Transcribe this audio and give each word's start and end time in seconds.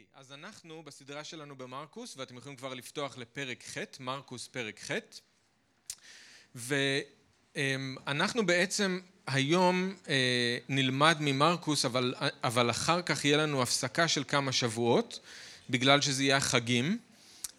אוקיי, 0.00 0.20
אז 0.20 0.32
אנחנו 0.32 0.82
בסדרה 0.82 1.24
שלנו 1.24 1.56
במרקוס, 1.56 2.16
ואתם 2.16 2.36
יכולים 2.36 2.56
כבר 2.56 2.74
לפתוח 2.74 3.18
לפרק 3.18 3.64
ח', 3.64 3.78
מרקוס 4.00 4.48
פרק 4.48 4.80
ח', 4.80 4.92
ואנחנו 7.54 8.46
בעצם 8.46 9.00
היום 9.26 9.94
אה, 10.08 10.58
נלמד 10.68 11.16
ממרקוס, 11.20 11.84
אבל, 11.84 12.14
אבל 12.44 12.70
אחר 12.70 13.02
כך 13.02 13.24
יהיה 13.24 13.36
לנו 13.36 13.62
הפסקה 13.62 14.08
של 14.08 14.24
כמה 14.28 14.52
שבועות, 14.52 15.20
בגלל 15.70 16.00
שזה 16.00 16.22
יהיה 16.22 16.36
החגים 16.36 16.98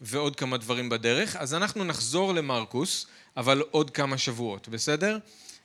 ועוד 0.02 0.36
כמה 0.36 0.58
דברים 0.58 0.90
בדרך, 0.90 1.36
אז 1.36 1.54
אנחנו 1.54 1.84
נחזור 1.84 2.34
למרקוס, 2.34 3.08
אבל 3.38 3.64
עוד 3.72 3.90
כמה 3.90 4.18
שבועות, 4.18 4.68
בסדר? 4.68 5.18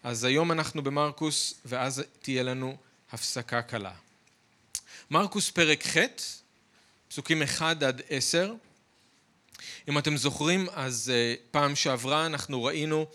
אז 0.02 0.24
היום 0.24 0.52
אנחנו 0.52 0.82
במרקוס, 0.82 1.54
ואז 1.64 2.02
תהיה 2.20 2.42
לנו 2.42 2.76
הפסקה 3.12 3.62
קלה. 3.62 3.92
מרקוס 5.10 5.50
פרק 5.50 5.86
ח', 5.86 5.98
פסוקים 7.16 7.42
1 7.42 7.82
עד 7.82 8.02
10. 8.08 8.52
אם 9.88 9.98
אתם 9.98 10.16
זוכרים, 10.16 10.66
אז 10.74 11.12
אה, 11.14 11.34
פעם 11.50 11.76
שעברה 11.76 12.26
אנחנו 12.26 12.64
ראינו 12.64 13.06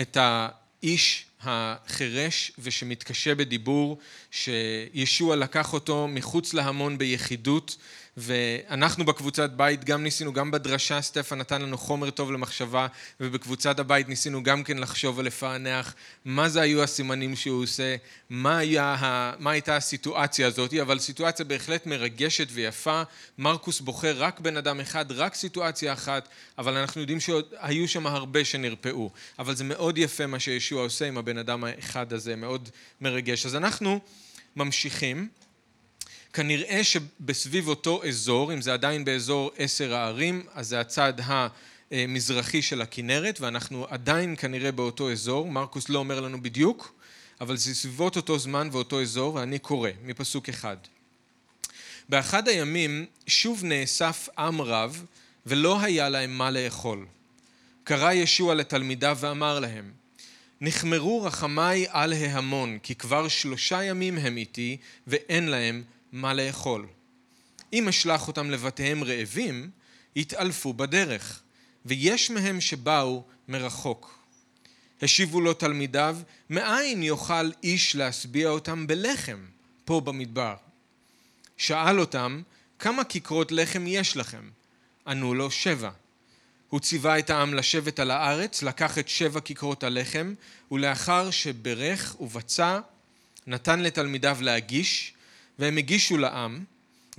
את 0.00 0.16
האיש 0.20 1.26
החירש 1.42 2.52
ושמתקשה 2.58 3.34
בדיבור, 3.34 3.98
שישוע 4.30 5.36
לקח 5.36 5.72
אותו 5.72 6.08
מחוץ 6.08 6.54
להמון 6.54 6.98
ביחידות 6.98 7.76
ואנחנו 8.20 9.04
בקבוצת 9.04 9.50
בית 9.50 9.84
גם 9.84 10.02
ניסינו, 10.02 10.32
גם 10.32 10.50
בדרשה 10.50 11.02
סטפן 11.02 11.38
נתן 11.38 11.62
לנו 11.62 11.78
חומר 11.78 12.10
טוב 12.10 12.32
למחשבה 12.32 12.86
ובקבוצת 13.20 13.78
הבית 13.78 14.08
ניסינו 14.08 14.42
גם 14.42 14.64
כן 14.64 14.78
לחשוב 14.78 15.18
ולפענח 15.18 15.94
מה 16.24 16.48
זה 16.48 16.60
היו 16.60 16.82
הסימנים 16.82 17.36
שהוא 17.36 17.62
עושה, 17.62 17.96
מה, 18.30 18.58
היה, 18.58 19.32
מה 19.38 19.50
הייתה 19.50 19.76
הסיטואציה 19.76 20.46
הזאת, 20.46 20.74
אבל 20.74 20.98
סיטואציה 20.98 21.44
בהחלט 21.44 21.86
מרגשת 21.86 22.48
ויפה, 22.50 23.02
מרקוס 23.38 23.80
בוחר 23.80 24.14
רק 24.18 24.40
בן 24.40 24.56
אדם 24.56 24.80
אחד, 24.80 25.12
רק 25.12 25.34
סיטואציה 25.34 25.92
אחת, 25.92 26.28
אבל 26.58 26.76
אנחנו 26.76 27.00
יודעים 27.00 27.20
שהיו 27.20 27.88
שם 27.88 28.06
הרבה 28.06 28.44
שנרפאו, 28.44 29.10
אבל 29.38 29.54
זה 29.54 29.64
מאוד 29.64 29.98
יפה 29.98 30.26
מה 30.26 30.40
שישוע 30.40 30.82
עושה 30.82 31.08
עם 31.08 31.18
הבן 31.18 31.38
אדם 31.38 31.64
האחד 31.64 32.12
הזה, 32.12 32.36
מאוד 32.36 32.68
מרגש. 33.00 33.46
אז 33.46 33.56
אנחנו 33.56 34.00
ממשיכים 34.56 35.28
כנראה 36.32 36.84
שבסביב 36.84 37.68
אותו 37.68 38.04
אזור, 38.08 38.52
אם 38.54 38.62
זה 38.62 38.72
עדיין 38.72 39.04
באזור 39.04 39.50
עשר 39.56 39.94
הערים, 39.94 40.46
אז 40.54 40.68
זה 40.68 40.80
הצד 40.80 41.12
המזרחי 41.90 42.62
של 42.62 42.82
הכנרת, 42.82 43.40
ואנחנו 43.40 43.86
עדיין 43.90 44.36
כנראה 44.36 44.72
באותו 44.72 45.12
אזור, 45.12 45.50
מרקוס 45.50 45.88
לא 45.88 45.98
אומר 45.98 46.20
לנו 46.20 46.42
בדיוק, 46.42 46.92
אבל 47.40 47.56
זה 47.56 47.74
סביבות 47.74 48.16
אותו 48.16 48.38
זמן 48.38 48.68
ואותו 48.72 49.02
אזור, 49.02 49.34
ואני 49.34 49.58
קורא 49.58 49.90
מפסוק 50.04 50.48
אחד. 50.48 50.76
באחד 52.08 52.48
הימים 52.48 53.06
שוב 53.26 53.64
נאסף 53.64 54.28
עם 54.38 54.60
רב, 54.60 55.04
ולא 55.46 55.80
היה 55.80 56.08
להם 56.08 56.38
מה 56.38 56.50
לאכול. 56.50 57.06
קרא 57.84 58.12
ישוע 58.12 58.54
לתלמידיו 58.54 59.18
ואמר 59.20 59.60
להם, 59.60 59.92
נחמרו 60.60 61.22
רחמיי 61.22 61.86
על 61.88 62.12
ההמון, 62.12 62.78
כי 62.82 62.94
כבר 62.94 63.28
שלושה 63.28 63.84
ימים 63.84 64.18
הם 64.18 64.36
איתי, 64.36 64.76
ואין 65.06 65.48
להם 65.48 65.82
מה 66.12 66.34
לאכול. 66.34 66.86
אם 67.72 67.88
אשלח 67.88 68.28
אותם 68.28 68.50
לבתיהם 68.50 69.04
רעבים, 69.04 69.70
יתעלפו 70.16 70.72
בדרך, 70.72 71.40
ויש 71.86 72.30
מהם 72.30 72.60
שבאו 72.60 73.22
מרחוק. 73.48 74.18
השיבו 75.02 75.40
לו 75.40 75.54
תלמידיו, 75.54 76.18
מאין 76.50 77.02
יוכל 77.02 77.50
איש 77.62 77.96
להשביע 77.96 78.48
אותם 78.48 78.86
בלחם 78.86 79.38
פה 79.84 80.00
במדבר? 80.00 80.54
שאל 81.56 82.00
אותם, 82.00 82.42
כמה 82.78 83.04
כיכרות 83.04 83.52
לחם 83.52 83.84
יש 83.86 84.16
לכם? 84.16 84.50
ענו 85.06 85.34
לו, 85.34 85.50
שבע. 85.50 85.90
הוא 86.68 86.80
ציווה 86.80 87.18
את 87.18 87.30
העם 87.30 87.54
לשבת 87.54 88.00
על 88.00 88.10
הארץ, 88.10 88.62
לקח 88.62 88.98
את 88.98 89.08
שבע 89.08 89.40
כיכרות 89.40 89.84
הלחם, 89.84 90.34
ולאחר 90.70 91.30
שברך 91.30 92.16
ובצע, 92.20 92.80
נתן 93.46 93.80
לתלמידיו 93.80 94.38
להגיש, 94.40 95.12
והם 95.58 95.76
הגישו 95.76 96.16
לעם, 96.16 96.64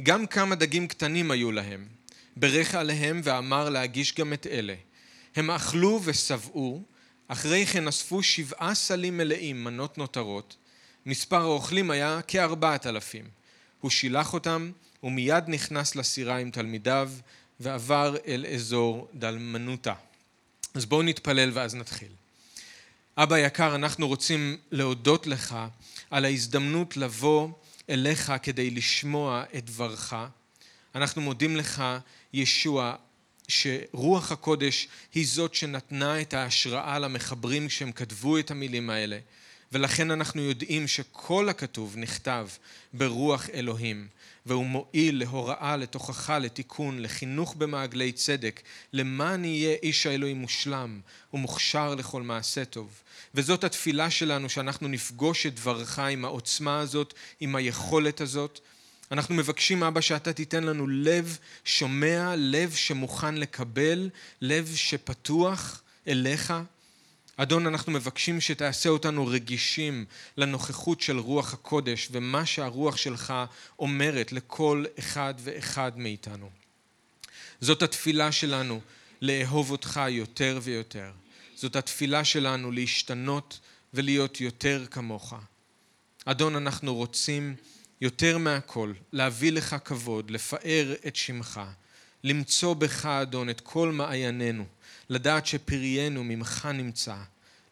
גם 0.03 0.27
כמה 0.27 0.55
דגים 0.55 0.87
קטנים 0.87 1.31
היו 1.31 1.51
להם. 1.51 1.87
ברך 2.35 2.75
עליהם 2.75 3.21
ואמר 3.23 3.69
להגיש 3.69 4.15
גם 4.15 4.33
את 4.33 4.47
אלה. 4.47 4.75
הם 5.35 5.51
אכלו 5.51 6.01
ושבעו, 6.03 6.83
אחרי 7.27 7.65
כן 7.65 7.87
אספו 7.87 8.23
שבעה 8.23 8.75
סלים 8.75 9.17
מלאים 9.17 9.63
מנות 9.63 9.97
נותרות, 9.97 10.55
מספר 11.05 11.41
האוכלים 11.41 11.91
היה 11.91 12.19
כארבעת 12.27 12.87
אלפים. 12.87 13.25
הוא 13.81 13.91
שילח 13.91 14.33
אותם, 14.33 14.71
ומיד 15.03 15.43
נכנס 15.47 15.95
לסירה 15.95 16.37
עם 16.37 16.51
תלמידיו, 16.51 17.11
ועבר 17.59 18.15
אל 18.27 18.45
אזור 18.53 19.07
דלמנותה. 19.13 19.93
אז 20.73 20.85
בואו 20.85 21.01
נתפלל 21.01 21.49
ואז 21.53 21.75
נתחיל. 21.75 22.11
אבא 23.17 23.37
יקר, 23.37 23.75
אנחנו 23.75 24.07
רוצים 24.07 24.57
להודות 24.71 25.27
לך 25.27 25.55
על 26.09 26.25
ההזדמנות 26.25 26.97
לבוא 26.97 27.49
אליך 27.89 28.33
כדי 28.41 28.69
לשמוע 28.69 29.43
את 29.57 29.65
דברך. 29.65 30.15
אנחנו 30.95 31.21
מודים 31.21 31.57
לך, 31.57 31.83
ישוע, 32.33 32.95
שרוח 33.47 34.31
הקודש 34.31 34.87
היא 35.13 35.27
זאת 35.27 35.55
שנתנה 35.55 36.21
את 36.21 36.33
ההשראה 36.33 36.99
למחברים 36.99 37.67
כשהם 37.67 37.91
כתבו 37.91 38.37
את 38.37 38.51
המילים 38.51 38.89
האלה. 38.89 39.19
ולכן 39.71 40.11
אנחנו 40.11 40.41
יודעים 40.41 40.87
שכל 40.87 41.49
הכתוב 41.49 41.97
נכתב 41.97 42.47
ברוח 42.93 43.49
אלוהים, 43.49 44.07
והוא 44.45 44.65
מועיל 44.65 45.19
להוראה, 45.19 45.77
לתוכחה, 45.77 46.39
לתיקון, 46.39 47.01
לחינוך 47.01 47.55
במעגלי 47.55 48.11
צדק, 48.11 48.61
למען 48.93 49.45
יהיה 49.45 49.77
איש 49.83 50.05
האלוהים 50.05 50.37
מושלם 50.37 50.99
ומוכשר 51.33 51.95
לכל 51.95 52.21
מעשה 52.21 52.65
טוב. 52.65 53.01
וזאת 53.35 53.63
התפילה 53.63 54.09
שלנו, 54.09 54.49
שאנחנו 54.49 54.87
נפגוש 54.87 55.45
את 55.45 55.55
דברך 55.55 55.99
עם 55.99 56.25
העוצמה 56.25 56.79
הזאת, 56.79 57.13
עם 57.39 57.55
היכולת 57.55 58.21
הזאת. 58.21 58.59
אנחנו 59.11 59.35
מבקשים, 59.35 59.83
אבא, 59.83 60.01
שאתה 60.01 60.33
תיתן 60.33 60.63
לנו 60.63 60.87
לב 60.87 61.37
שומע, 61.65 62.33
לב 62.37 62.71
שמוכן 62.71 63.35
לקבל, 63.35 64.09
לב 64.41 64.71
שפתוח 64.75 65.81
אליך. 66.07 66.53
אדון, 67.41 67.67
אנחנו 67.67 67.91
מבקשים 67.91 68.41
שתעשה 68.41 68.89
אותנו 68.89 69.27
רגישים 69.27 70.05
לנוכחות 70.37 71.01
של 71.01 71.19
רוח 71.19 71.53
הקודש 71.53 72.07
ומה 72.11 72.45
שהרוח 72.45 72.97
שלך 72.97 73.33
אומרת 73.79 74.31
לכל 74.31 74.85
אחד 74.99 75.33
ואחד 75.39 75.91
מאיתנו. 75.95 76.49
זאת 77.61 77.81
התפילה 77.81 78.31
שלנו, 78.31 78.81
לאהוב 79.21 79.71
אותך 79.71 80.01
יותר 80.09 80.59
ויותר. 80.61 81.11
זאת 81.55 81.75
התפילה 81.75 82.23
שלנו 82.23 82.71
להשתנות 82.71 83.59
ולהיות 83.93 84.41
יותר 84.41 84.85
כמוך. 84.91 85.33
אדון, 86.25 86.55
אנחנו 86.55 86.95
רוצים 86.95 87.55
יותר 88.01 88.37
מהכל 88.37 88.93
להביא 89.13 89.51
לך 89.51 89.75
כבוד, 89.85 90.31
לפאר 90.31 90.93
את 91.07 91.15
שמך, 91.15 91.61
למצוא 92.23 92.73
בך, 92.73 93.05
אדון, 93.05 93.49
את 93.49 93.61
כל 93.61 93.91
מעיינינו, 93.91 94.65
לדעת 95.09 95.45
שפריינו 95.45 96.23
ממך 96.23 96.67
נמצא. 96.73 97.15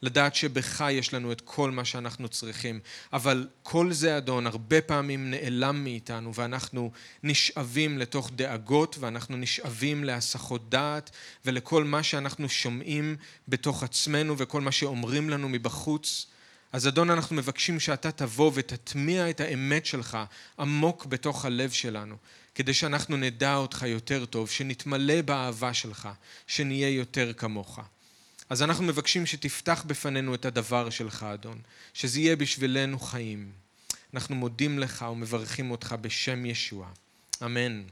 לדעת 0.02 0.36
שבך 0.36 0.86
יש 0.92 1.14
לנו 1.14 1.32
את 1.32 1.42
כל 1.42 1.72
מה 1.72 1.86
שאנחנו 1.86 2.30
צריכים. 2.30 2.80
אבל 3.14 3.48
כל 3.64 3.94
זה, 3.94 4.18
אדון, 4.18 4.48
הרבה 4.48 4.82
פעמים 4.82 5.32
נעלם 5.32 5.84
מאיתנו, 5.84 6.34
ואנחנו 6.34 6.92
נשאבים 7.24 7.98
לתוך 7.98 8.32
דאגות, 8.36 8.96
ואנחנו 9.00 9.38
נשאבים 9.38 10.04
להסחות 10.04 10.70
דעת, 10.70 11.10
ולכל 11.46 11.84
מה 11.84 12.04
שאנחנו 12.04 12.50
שומעים 12.50 13.16
בתוך 13.48 13.84
עצמנו, 13.84 14.38
וכל 14.38 14.62
מה 14.62 14.72
שאומרים 14.72 15.30
לנו 15.30 15.50
מבחוץ. 15.50 16.26
אז 16.74 16.88
אדון, 16.88 17.10
אנחנו 17.10 17.36
מבקשים 17.36 17.80
שאתה 17.80 18.12
תבוא 18.12 18.52
ותטמיע 18.54 19.30
את 19.30 19.40
האמת 19.40 19.86
שלך 19.86 20.18
עמוק 20.60 21.06
בתוך 21.06 21.46
הלב 21.46 21.72
שלנו, 21.72 22.16
כדי 22.58 22.74
שאנחנו 22.74 23.18
נדע 23.18 23.56
אותך 23.56 23.86
יותר 23.88 24.26
טוב, 24.26 24.50
שנתמלא 24.50 25.22
באהבה 25.22 25.74
שלך, 25.74 26.10
שנהיה 26.48 26.90
יותר 26.90 27.34
כמוך. 27.34 27.80
אז 28.50 28.62
אנחנו 28.62 28.84
מבקשים 28.84 29.26
שתפתח 29.26 29.84
בפנינו 29.88 30.36
את 30.36 30.46
הדבר 30.46 30.90
שלך, 30.90 31.24
אדון, 31.34 31.62
שזה 31.94 32.20
יהיה 32.20 32.36
בשבילנו 32.36 33.00
חיים. 33.00 33.52
אנחנו 34.14 34.36
מודים 34.36 34.80
לך 34.80 35.06
ומברכים 35.12 35.72
אותך 35.72 35.96
בשם 36.02 36.46
ישוע. 36.46 36.88
אמן. 37.46 37.84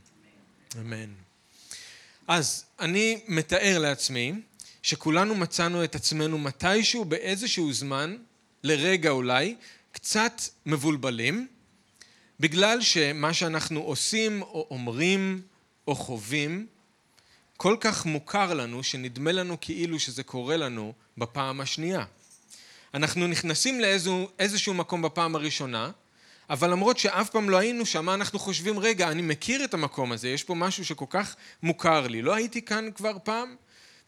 אמן. 0.80 1.10
אז 2.28 2.66
אני 2.80 3.22
מתאר 3.28 3.80
לעצמי 3.80 4.34
שכולנו 4.84 5.36
מצאנו 5.36 5.84
את 5.84 5.96
עצמנו 5.96 6.38
מתישהו, 6.38 7.06
באיזשהו 7.06 7.74
זמן, 7.74 8.18
לרגע 8.64 9.10
אולי, 9.10 9.56
קצת 9.92 10.42
מבולבלים, 10.66 11.48
בגלל 12.40 12.82
שמה 12.82 13.34
שאנחנו 13.34 13.80
עושים 13.80 14.42
או 14.42 14.68
אומרים 14.72 15.42
או 15.88 15.96
חווים 15.96 16.68
כל 17.58 17.78
כך 17.80 18.06
מוכר 18.06 18.54
לנו, 18.54 18.84
שנדמה 18.84 19.32
לנו 19.32 19.58
כאילו 19.62 20.00
שזה 20.00 20.24
קורה 20.24 20.58
לנו 20.58 20.94
בפעם 21.18 21.62
השנייה. 21.62 22.06
אנחנו 22.94 23.28
נכנסים 23.28 23.80
לאיזשהו 23.80 24.74
מקום 24.74 25.02
בפעם 25.02 25.36
הראשונה, 25.36 25.92
אבל 26.50 26.72
למרות 26.72 26.98
שאף 26.98 27.30
פעם 27.30 27.50
לא 27.50 27.58
היינו 27.58 27.86
שם, 27.86 28.10
אנחנו 28.10 28.40
חושבים, 28.40 28.80
רגע, 28.80 29.12
אני 29.12 29.22
מכיר 29.22 29.64
את 29.64 29.74
המקום 29.74 30.12
הזה, 30.12 30.30
יש 30.30 30.44
פה 30.44 30.56
משהו 30.56 30.86
שכל 30.86 31.06
כך 31.10 31.36
מוכר 31.64 32.08
לי, 32.08 32.22
לא 32.22 32.36
הייתי 32.36 32.62
כאן 32.62 32.90
כבר 32.96 33.18
פעם? 33.24 33.56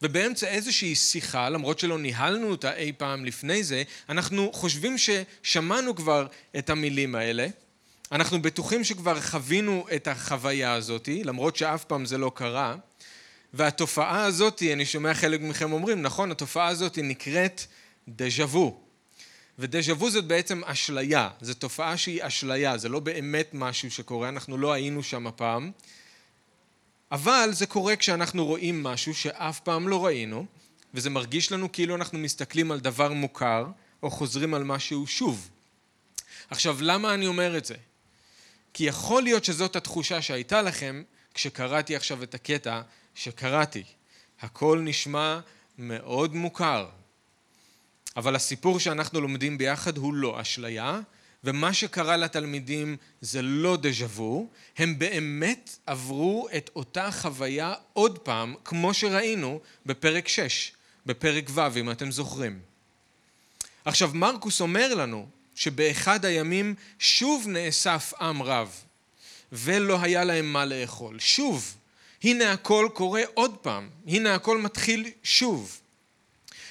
ובאמצע 0.01 0.47
איזושהי 0.47 0.95
שיחה, 0.95 1.49
למרות 1.49 1.79
שלא 1.79 1.99
ניהלנו 1.99 2.49
אותה 2.49 2.75
אי 2.75 2.93
פעם 2.97 3.25
לפני 3.25 3.63
זה, 3.63 3.83
אנחנו 4.09 4.53
חושבים 4.53 4.95
ששמענו 4.97 5.95
כבר 5.95 6.27
את 6.57 6.69
המילים 6.69 7.15
האלה, 7.15 7.47
אנחנו 8.11 8.41
בטוחים 8.41 8.83
שכבר 8.83 9.21
חווינו 9.21 9.85
את 9.95 10.07
החוויה 10.07 10.73
הזאת, 10.73 11.09
למרות 11.23 11.55
שאף 11.55 11.83
פעם 11.83 12.05
זה 12.05 12.17
לא 12.17 12.31
קרה, 12.35 12.75
והתופעה 13.53 14.25
הזאת, 14.25 14.63
אני 14.73 14.85
שומע 14.85 15.13
חלק 15.13 15.41
מכם 15.41 15.71
אומרים, 15.71 16.01
נכון, 16.01 16.31
התופעה 16.31 16.67
הזאת 16.67 16.97
נקראת 17.03 17.61
דז'ה 18.07 18.45
וו. 18.45 18.81
ודז'ה 19.59 19.93
וו 19.93 20.09
זאת 20.09 20.25
בעצם 20.25 20.61
אשליה, 20.65 21.29
זו 21.41 21.53
תופעה 21.53 21.97
שהיא 21.97 22.19
אשליה, 22.23 22.77
זה 22.77 22.89
לא 22.89 22.99
באמת 22.99 23.49
משהו 23.53 23.91
שקורה, 23.91 24.29
אנחנו 24.29 24.57
לא 24.57 24.73
היינו 24.73 25.03
שם 25.03 25.27
הפעם, 25.27 25.71
אבל 27.11 27.49
זה 27.51 27.65
קורה 27.65 27.95
כשאנחנו 27.95 28.45
רואים 28.45 28.83
משהו 28.83 29.15
שאף 29.15 29.59
פעם 29.59 29.87
לא 29.87 30.05
ראינו, 30.05 30.45
וזה 30.93 31.09
מרגיש 31.09 31.51
לנו 31.51 31.71
כאילו 31.71 31.95
אנחנו 31.95 32.19
מסתכלים 32.19 32.71
על 32.71 32.79
דבר 32.79 33.13
מוכר, 33.13 33.65
או 34.03 34.11
חוזרים 34.11 34.53
על 34.53 34.63
משהו 34.63 35.07
שוב. 35.07 35.49
עכשיו, 36.49 36.77
למה 36.81 37.13
אני 37.13 37.27
אומר 37.27 37.57
את 37.57 37.65
זה? 37.65 37.75
כי 38.73 38.83
יכול 38.83 39.23
להיות 39.23 39.45
שזאת 39.45 39.75
התחושה 39.75 40.21
שהייתה 40.21 40.61
לכם 40.61 41.03
כשקראתי 41.33 41.95
עכשיו 41.95 42.23
את 42.23 42.33
הקטע 42.33 42.81
שקראתי. 43.15 43.83
הכל 44.41 44.79
נשמע 44.83 45.39
מאוד 45.77 46.35
מוכר, 46.35 46.87
אבל 48.17 48.35
הסיפור 48.35 48.79
שאנחנו 48.79 49.21
לומדים 49.21 49.57
ביחד 49.57 49.97
הוא 49.97 50.13
לא 50.13 50.41
אשליה, 50.41 50.99
ומה 51.43 51.73
שקרה 51.73 52.17
לתלמידים 52.17 52.97
זה 53.21 53.41
לא 53.41 53.77
דז'ה 53.81 54.05
וו, 54.05 54.49
הם 54.77 54.99
באמת 54.99 55.77
עברו 55.85 56.47
את 56.57 56.69
אותה 56.75 57.11
חוויה 57.11 57.73
עוד 57.93 58.19
פעם, 58.19 58.55
כמו 58.65 58.93
שראינו 58.93 59.59
בפרק 59.85 60.27
6, 60.27 60.71
בפרק 61.05 61.49
ו', 61.49 61.79
אם 61.79 61.91
אתם 61.91 62.11
זוכרים. 62.11 62.59
עכשיו, 63.85 64.11
מרקוס 64.13 64.61
אומר 64.61 64.95
לנו 64.95 65.27
שבאחד 65.57 66.25
הימים 66.25 66.75
שוב 66.99 67.47
נאסף 67.47 68.13
עם 68.21 68.41
רב, 68.41 68.71
ולא 69.51 70.01
היה 70.01 70.23
להם 70.23 70.53
מה 70.53 70.65
לאכול. 70.65 71.19
שוב, 71.19 71.75
הנה 72.23 72.51
הכל 72.51 72.89
קורה 72.93 73.21
עוד 73.33 73.57
פעם, 73.57 73.89
הנה 74.07 74.35
הכל 74.35 74.57
מתחיל 74.57 75.09
שוב. 75.23 75.79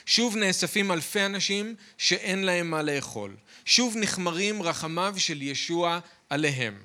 שוב 0.06 0.36
נאספים 0.36 0.92
אלפי 0.92 1.26
אנשים 1.26 1.74
שאין 1.98 2.44
להם 2.44 2.70
מה 2.70 2.82
לאכול. 2.82 3.36
שוב 3.64 3.96
נחמרים 3.96 4.62
רחמיו 4.62 5.14
של 5.18 5.42
ישוע 5.42 5.98
עליהם. 6.30 6.78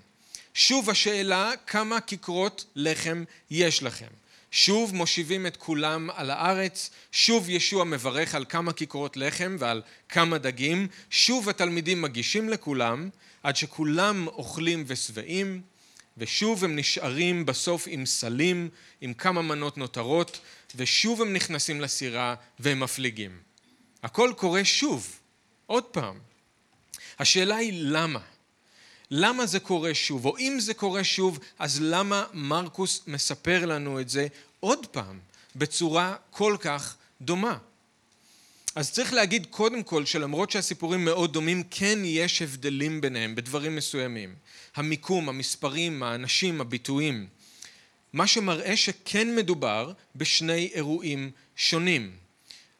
שוב 0.54 0.90
השאלה 0.90 1.52
כמה 1.68 2.02
כיכרות 2.02 2.66
לחם 2.76 3.24
יש 3.52 3.84
לכם. 3.84 4.21
שוב 4.52 4.96
מושיבים 4.96 5.48
את 5.48 5.58
כולם 5.58 6.10
על 6.16 6.30
הארץ, 6.30 6.90
שוב 7.12 7.50
ישוע 7.50 7.84
מברך 7.84 8.36
על 8.36 8.46
כמה 8.50 8.74
כיכרות 8.74 9.18
לחם 9.18 9.56
ועל 9.60 9.82
כמה 10.10 10.38
דגים, 10.38 10.88
שוב 11.10 11.50
התלמידים 11.50 12.02
מגישים 12.02 12.50
לכולם, 12.50 13.10
עד 13.44 13.56
שכולם 13.56 14.28
אוכלים 14.28 14.84
ושבעים, 14.88 15.62
ושוב 16.18 16.64
הם 16.64 16.76
נשארים 16.76 17.46
בסוף 17.46 17.84
עם 17.88 18.06
סלים, 18.06 18.70
עם 19.02 19.14
כמה 19.14 19.42
מנות 19.42 19.78
נותרות, 19.78 20.40
ושוב 20.76 21.22
הם 21.22 21.34
נכנסים 21.34 21.82
לסירה 21.82 22.36
והם 22.60 22.80
מפליגים. 22.80 23.40
הכל 24.04 24.34
קורה 24.38 24.66
שוב, 24.66 25.20
עוד 25.66 25.84
פעם. 25.84 26.20
השאלה 27.20 27.56
היא 27.56 27.74
למה? 27.76 28.20
למה 29.12 29.46
זה 29.46 29.60
קורה 29.60 29.94
שוב? 29.94 30.26
או 30.26 30.38
אם 30.38 30.58
זה 30.60 30.74
קורה 30.74 31.04
שוב, 31.04 31.40
אז 31.60 31.82
למה 31.82 32.26
מרקוס 32.34 33.02
מספר 33.08 33.66
לנו 33.66 34.00
את 34.00 34.10
זה 34.10 34.28
עוד 34.60 34.86
פעם, 34.86 35.20
בצורה 35.56 36.16
כל 36.30 36.58
כך 36.60 36.96
דומה? 37.22 37.58
אז 38.76 38.92
צריך 38.92 39.14
להגיד 39.14 39.48
קודם 39.50 39.84
כל 39.84 40.06
שלמרות 40.06 40.52
שהסיפורים 40.52 41.06
מאוד 41.06 41.34
דומים, 41.34 41.64
כן 41.72 42.00
יש 42.04 42.42
הבדלים 42.42 43.02
ביניהם 43.02 43.36
בדברים 43.36 43.76
מסוימים. 43.76 44.36
המיקום, 44.76 45.30
המספרים, 45.30 46.04
האנשים, 46.04 46.62
הביטויים. 46.62 47.28
מה 48.14 48.28
שמראה 48.28 48.78
שכן 48.78 49.36
מדובר 49.36 49.92
בשני 50.16 50.70
אירועים 50.74 51.32
שונים. 51.56 52.12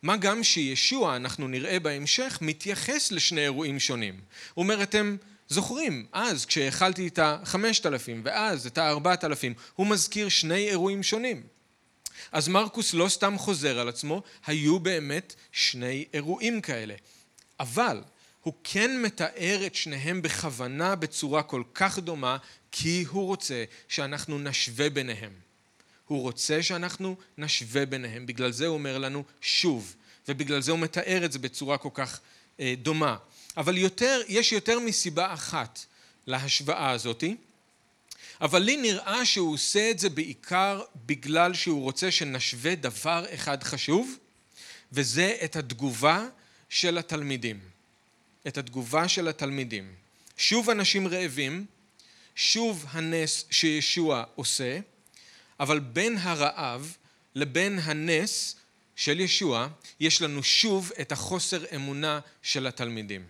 מה 0.04 0.18
גם 0.18 0.44
שישוע, 0.44 1.16
אנחנו 1.16 1.48
נראה 1.48 1.80
בהמשך, 1.80 2.38
מתייחס 2.42 3.12
לשני 3.12 3.42
אירועים 3.42 3.80
שונים. 3.80 4.20
הוא 4.54 4.64
אומר, 4.64 4.84
אתם 4.84 5.16
זוכרים, 5.52 6.06
אז 6.12 6.46
כשהאכלתי 6.46 7.08
את 7.08 7.20
החמשת 7.22 7.86
אלפים 7.86 8.22
ואז 8.26 8.68
את 8.68 8.78
הארבעת 8.78 9.24
אלפים, 9.24 9.54
הוא 9.76 9.88
מזכיר 9.88 10.30
שני 10.30 10.70
אירועים 10.70 11.04
שונים. 11.04 11.44
אז 12.32 12.48
מרקוס 12.48 12.94
לא 12.94 13.10
סתם 13.10 13.38
חוזר 13.38 13.80
על 13.80 13.90
עצמו, 13.90 14.22
היו 14.46 14.80
באמת 14.80 15.36
שני 15.52 16.06
אירועים 16.14 16.62
כאלה. 16.62 16.94
אבל 17.60 18.02
הוא 18.42 18.54
כן 18.64 19.02
מתאר 19.02 19.62
את 19.66 19.76
שניהם 19.76 20.22
בכוונה 20.22 20.96
בצורה 20.96 21.44
כל 21.44 21.64
כך 21.74 22.00
דומה, 22.00 22.38
כי 22.72 23.06
הוא 23.10 23.26
רוצה 23.26 23.64
שאנחנו 23.88 24.40
נשווה 24.40 24.90
ביניהם. 24.90 25.34
הוא 26.08 26.22
רוצה 26.22 26.64
שאנחנו 26.64 27.16
נשווה 27.38 27.86
ביניהם, 27.86 28.26
בגלל 28.26 28.52
זה 28.52 28.68
הוא 28.68 28.74
אומר 28.74 28.98
לנו 28.98 29.24
שוב, 29.42 29.96
ובגלל 30.28 30.62
זה 30.62 30.72
הוא 30.72 30.80
מתאר 30.80 31.26
את 31.26 31.32
זה 31.32 31.40
בצורה 31.40 31.78
כל 31.78 31.90
כך 31.94 32.20
דומה. 32.78 33.18
אבל 33.58 33.78
יותר, 33.78 34.22
יש 34.28 34.52
יותר 34.52 34.80
מסיבה 34.80 35.34
אחת 35.34 35.80
להשוואה 36.28 36.92
הזאתי, 36.92 37.36
אבל 38.42 38.60
לי 38.60 38.78
נראה 38.78 39.26
שהוא 39.26 39.54
עושה 39.54 39.92
את 39.92 40.00
זה 40.00 40.10
בעיקר 40.10 40.82
בגלל 41.06 41.54
שהוא 41.54 41.82
רוצה 41.84 42.12
שנשווה 42.12 42.76
דבר 42.76 43.26
אחד 43.34 43.64
חשוב, 43.64 44.18
וזה 44.92 45.38
את 45.44 45.56
התגובה 45.56 46.28
של 46.70 46.98
התלמידים. 46.98 47.60
את 48.48 48.58
התגובה 48.58 49.08
של 49.08 49.28
התלמידים. 49.28 49.94
שוב 50.38 50.70
אנשים 50.70 51.08
רעבים, 51.08 51.66
שוב 52.36 52.86
הנס 52.90 53.46
שישוע 53.52 54.24
עושה, 54.36 54.80
אבל 55.60 55.80
בין 55.80 56.18
הרעב 56.18 56.96
לבין 57.36 57.80
הנס 57.80 58.56
של 59.02 59.20
ישוע, 59.20 59.68
יש 60.00 60.22
לנו 60.22 60.44
שוב 60.44 60.92
את 61.02 61.12
החוסר 61.12 61.64
אמונה 61.76 62.20
של 62.42 62.68
התלמידים. 62.68 63.24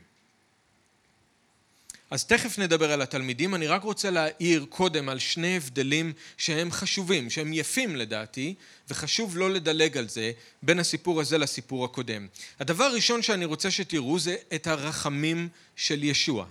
אז 2.09 2.25
תכף 2.25 2.59
נדבר 2.59 2.91
על 2.91 3.01
התלמידים, 3.01 3.55
אני 3.55 3.67
רק 3.67 3.83
רוצה 3.83 4.09
להעיר 4.09 4.65
קודם 4.69 5.09
על 5.09 5.19
שני 5.19 5.57
הבדלים 5.57 6.13
שהם 6.37 6.71
חשובים, 6.71 7.29
שהם 7.29 7.53
יפים 7.53 7.95
לדעתי, 7.95 8.55
וחשוב 8.89 9.37
לא 9.37 9.49
לדלג 9.49 9.97
על 9.97 10.07
זה 10.09 10.31
בין 10.63 10.79
הסיפור 10.79 11.21
הזה 11.21 11.37
לסיפור 11.37 11.85
הקודם. 11.85 12.27
הדבר 12.59 12.83
הראשון 12.83 13.21
שאני 13.21 13.45
רוצה 13.45 13.71
שתראו 13.71 14.19
זה 14.19 14.35
את 14.55 14.67
הרחמים 14.67 15.49
של 15.75 16.03
ישוע. 16.03 16.45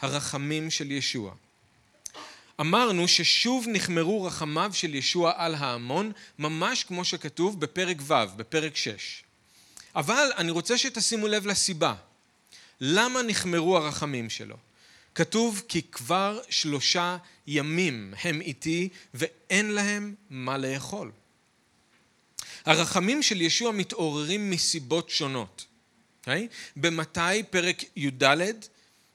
הרחמים 0.00 0.70
של 0.70 0.90
ישוע. 0.90 1.34
אמרנו 2.60 3.08
ששוב 3.08 3.66
נחמרו 3.68 4.24
רחמיו 4.24 4.70
של 4.74 4.94
ישוע 4.94 5.32
על 5.36 5.54
ההמון, 5.54 6.12
ממש 6.38 6.84
כמו 6.84 7.04
שכתוב 7.04 7.60
בפרק 7.60 7.96
ו', 8.00 8.14
בפרק 8.36 8.76
6. 8.76 9.22
אבל 9.96 10.30
אני 10.36 10.50
רוצה 10.50 10.78
שתשימו 10.78 11.28
לב 11.28 11.46
לסיבה. 11.46 11.94
למה 12.80 13.22
נחמרו 13.22 13.76
הרחמים 13.76 14.30
שלו? 14.30 14.56
כתוב 15.14 15.62
כי 15.68 15.82
כבר 15.82 16.40
שלושה 16.48 17.16
ימים 17.46 18.14
הם 18.22 18.40
איתי 18.40 18.88
ואין 19.14 19.70
להם 19.70 20.14
מה 20.30 20.58
לאכול. 20.58 21.12
הרחמים 22.66 23.22
של 23.22 23.40
ישוע 23.40 23.72
מתעוררים 23.72 24.50
מסיבות 24.50 25.10
שונות. 25.10 25.66
Okay? 25.66 25.76
אוקיי? 26.26 26.48
במתי 26.76 27.42
פרק 27.50 27.84
י"ד 27.96 28.22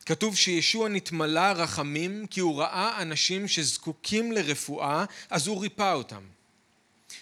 כתוב 0.05 0.35
שישוע 0.35 0.89
נתמלא 0.89 1.51
רחמים 1.55 2.27
כי 2.27 2.39
הוא 2.39 2.59
ראה 2.59 3.01
אנשים 3.01 3.47
שזקוקים 3.47 4.31
לרפואה 4.31 5.05
אז 5.29 5.47
הוא 5.47 5.61
ריפא 5.61 5.93
אותם. 5.93 6.21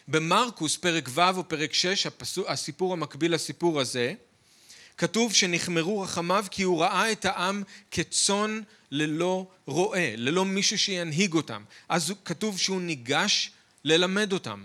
במרקוס 0.07 0.77
פרק 0.77 1.09
ו' 1.13 1.29
או 1.37 1.49
פרק 1.49 1.73
6 1.73 2.07
הסיפור 2.47 2.93
המקביל 2.93 3.33
לסיפור 3.33 3.79
הזה 3.79 4.13
כתוב 4.97 5.33
שנחמרו 5.33 6.01
רחמיו 6.01 6.45
כי 6.51 6.63
הוא 6.63 6.81
ראה 6.81 7.11
את 7.11 7.25
העם 7.25 7.63
כצאן 7.91 8.61
ללא 8.91 9.47
רועה, 9.65 10.15
ללא 10.15 10.45
מישהו 10.45 10.79
שינהיג 10.79 11.33
אותם. 11.33 11.63
אז 11.89 12.13
כתוב 12.25 12.59
שהוא 12.59 12.81
ניגש 12.81 13.51
ללמד 13.83 14.33
אותם. 14.33 14.63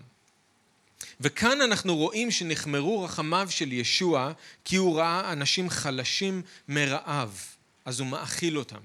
וכאן 1.21 1.61
אנחנו 1.61 1.97
רואים 1.97 2.31
שנחמרו 2.31 3.03
רחמיו 3.03 3.47
של 3.51 3.73
ישוע 3.73 4.33
כי 4.65 4.77
הוא 4.77 4.99
ראה 4.99 5.33
אנשים 5.33 5.71
חלשים 5.71 6.43
מרעב, 6.69 7.54
אז 7.85 8.01
הוא 8.01 8.09
מאכיל 8.09 8.59
אותם. 8.59 8.81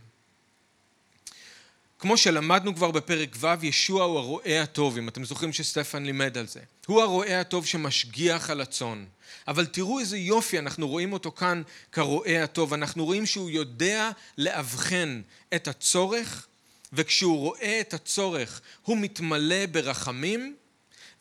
כמו 2.00 2.18
שלמדנו 2.18 2.75
כבר 2.75 2.91
בפרק 2.91 3.36
ו', 3.39 3.65
ישוע 3.65 4.03
הוא 4.03 4.20
הרועה 4.20 4.62
הטוב, 4.62 4.98
אם 4.98 5.10
אתם 5.10 5.25
זוכרים 5.25 5.53
שסטפן 5.53 6.03
לימד 6.03 6.38
על 6.38 6.48
זה. 6.48 6.60
הוא 6.86 7.01
הרועה 7.01 7.39
הטוב 7.39 7.65
שמשגיח 7.65 8.50
על 8.50 8.62
הצאן. 8.62 9.06
אבל 9.48 9.65
תראו 9.65 10.00
איזה 10.00 10.18
יופי, 10.18 10.60
אנחנו 10.60 10.88
רואים 10.88 11.13
אותו 11.13 11.32
כאן 11.32 11.62
כרועה 11.91 12.44
הטוב. 12.44 12.74
אנחנו 12.74 13.06
רואים 13.06 13.25
שהוא 13.25 13.50
יודע 13.50 14.10
לאבחן 14.38 15.22
את 15.56 15.68
הצורך, 15.68 16.48
וכשהוא 16.94 17.38
רואה 17.38 17.82
את 17.82 17.94
הצורך 17.94 18.62
הוא 18.82 18.98
מתמלא 18.98 19.65
ברחמים, 19.65 20.56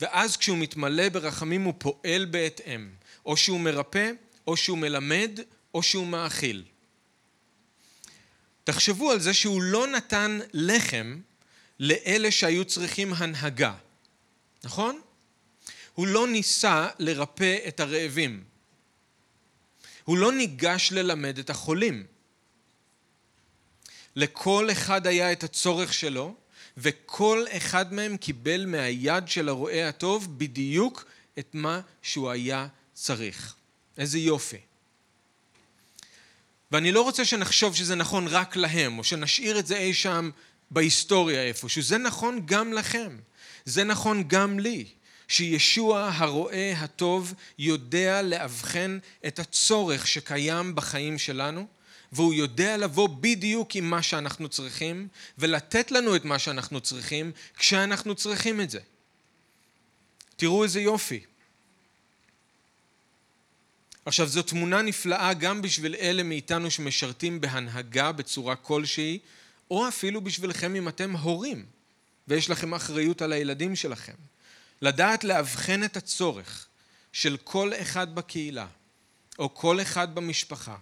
ואז 0.00 0.36
כשהוא 0.36 0.58
מתמלא 0.58 1.08
ברחמים 1.08 1.62
הוא 1.62 1.74
פועל 1.78 2.24
בהתאם. 2.24 2.88
או 3.26 3.36
שהוא 3.36 3.60
מרפא, 3.60 4.10
או 4.46 4.56
שהוא 4.56 4.78
מלמד, 4.78 5.40
או 5.74 5.82
שהוא 5.82 6.06
מאכיל. 6.06 6.64
תחשבו 8.68 9.10
על 9.10 9.20
זה 9.20 9.34
שהוא 9.34 9.62
לא 9.62 9.86
נתן 9.86 10.38
לחם 10.52 11.20
לאלה 11.80 12.30
שהיו 12.30 12.64
צריכים 12.64 13.14
הנהגה, 13.14 13.74
נכון? 14.64 15.00
הוא 15.94 16.06
לא 16.06 16.28
ניסה 16.28 16.88
לרפא 16.98 17.56
את 17.68 17.80
הרעבים. 17.80 18.44
הוא 20.04 20.18
לא 20.18 20.32
ניגש 20.32 20.92
ללמד 20.92 21.38
את 21.38 21.50
החולים. 21.50 22.06
לכל 24.16 24.68
אחד 24.72 25.06
היה 25.06 25.32
את 25.32 25.44
הצורך 25.44 25.94
שלו, 25.94 26.34
וכל 26.76 27.44
אחד 27.56 27.92
מהם 27.92 28.16
קיבל 28.16 28.66
מהיד 28.66 29.28
של 29.28 29.48
הרועה 29.48 29.88
הטוב 29.88 30.38
בדיוק 30.38 31.04
את 31.38 31.50
מה 31.54 31.80
שהוא 32.02 32.30
היה 32.30 32.66
צריך. 32.94 33.54
איזה 33.98 34.18
יופי. 34.18 34.60
ואני 36.72 36.92
לא 36.92 37.02
רוצה 37.02 37.24
שנחשוב 37.24 37.76
שזה 37.76 37.94
נכון 37.94 38.26
רק 38.28 38.56
להם, 38.56 38.98
או 38.98 39.04
שנשאיר 39.04 39.58
את 39.58 39.66
זה 39.66 39.76
אי 39.76 39.94
שם 39.94 40.30
בהיסטוריה 40.70 41.42
איפשהו. 41.42 41.82
זה 41.82 41.98
נכון 41.98 42.40
גם 42.44 42.72
לכם. 42.72 43.16
זה 43.64 43.84
נכון 43.84 44.24
גם 44.28 44.58
לי. 44.58 44.84
שישוע 45.28 46.10
הרועה 46.14 46.72
הטוב 46.72 47.34
יודע 47.58 48.22
לאבחן 48.22 48.98
את 49.26 49.38
הצורך 49.38 50.06
שקיים 50.06 50.74
בחיים 50.74 51.18
שלנו, 51.18 51.66
והוא 52.12 52.34
יודע 52.34 52.76
לבוא 52.76 53.08
בדיוק 53.20 53.76
עם 53.76 53.90
מה 53.90 54.02
שאנחנו 54.02 54.48
צריכים, 54.48 55.08
ולתת 55.38 55.90
לנו 55.90 56.16
את 56.16 56.24
מה 56.24 56.38
שאנחנו 56.38 56.80
צריכים, 56.80 57.32
כשאנחנו 57.58 58.14
צריכים 58.14 58.60
את 58.60 58.70
זה. 58.70 58.80
תראו 60.36 60.64
איזה 60.64 60.80
יופי. 60.80 61.20
עכשיו 64.08 64.28
זו 64.28 64.42
תמונה 64.42 64.82
נפלאה 64.82 65.34
גם 65.34 65.62
בשביל 65.62 65.94
אלה 65.94 66.22
מאיתנו 66.22 66.70
שמשרתים 66.70 67.40
בהנהגה 67.40 68.12
בצורה 68.12 68.56
כלשהי, 68.56 69.18
או 69.70 69.88
אפילו 69.88 70.20
בשבילכם 70.20 70.74
אם 70.74 70.88
אתם 70.88 71.16
הורים 71.16 71.66
ויש 72.28 72.50
לכם 72.50 72.74
אחריות 72.74 73.22
על 73.22 73.32
הילדים 73.32 73.76
שלכם. 73.76 74.12
לדעת 74.82 75.24
לאבחן 75.24 75.84
את 75.84 75.96
הצורך 75.96 76.66
של 77.12 77.36
כל 77.44 77.72
אחד 77.82 78.14
בקהילה 78.14 78.66
או 79.38 79.54
כל 79.54 79.80
אחד 79.80 80.14
במשפחה 80.14 80.76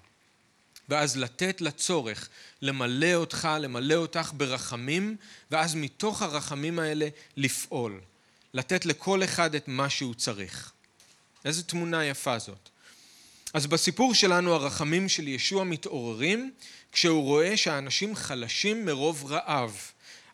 ואז 0.89 1.17
לתת 1.17 1.61
לצורך 1.61 2.29
למלא 2.63 3.15
אותך, 3.15 3.49
למלא 3.61 3.95
אותך 3.95 4.33
ברחמים 4.37 5.17
ואז 5.51 5.75
מתוך 5.75 6.23
הרחמים 6.23 6.79
האלה 6.79 7.09
לפעול. 7.37 8.01
לתת 8.55 8.87
לכל 8.87 9.25
אחד 9.25 9.55
את 9.55 9.69
מה 9.69 9.91
שהוא 9.91 10.15
צריך. 10.15 10.73
איזה 11.45 11.63
תמונה 11.63 12.05
יפה 12.05 12.39
זאת. 12.39 12.69
אז 13.57 13.67
בסיפור 13.67 14.15
שלנו 14.15 14.55
הרחמים 14.55 15.09
של 15.09 15.29
ישוע 15.29 15.65
מתעוררים 15.65 16.53
כשהוא 16.93 17.23
רואה 17.23 17.57
שהאנשים 17.57 18.15
חלשים 18.15 18.85
מרוב 18.85 19.25
רעב. 19.33 19.77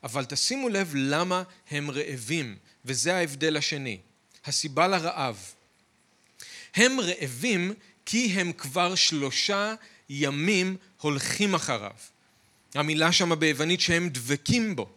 אבל 0.05 0.25
תשימו 0.25 0.69
לב 0.69 0.93
למה 0.95 1.43
הם 1.71 1.91
רעבים, 1.91 2.57
וזה 2.85 3.17
ההבדל 3.17 3.57
השני. 3.57 3.99
הסיבה 4.45 4.89
לרעב. 4.89 5.39
הם 6.75 7.01
רעבים 7.01 7.75
כי 8.07 8.27
הם 8.27 8.53
כבר 8.53 8.95
שלושה 8.95 9.75
ימים 10.09 10.77
הולכים 11.01 11.55
אחריו. 11.55 11.97
המילה 12.75 13.13
שמה 13.13 13.35
ביוונית 13.35 13.81
שהם 13.81 14.09
דבקים 14.09 14.77
בו. 14.77 14.89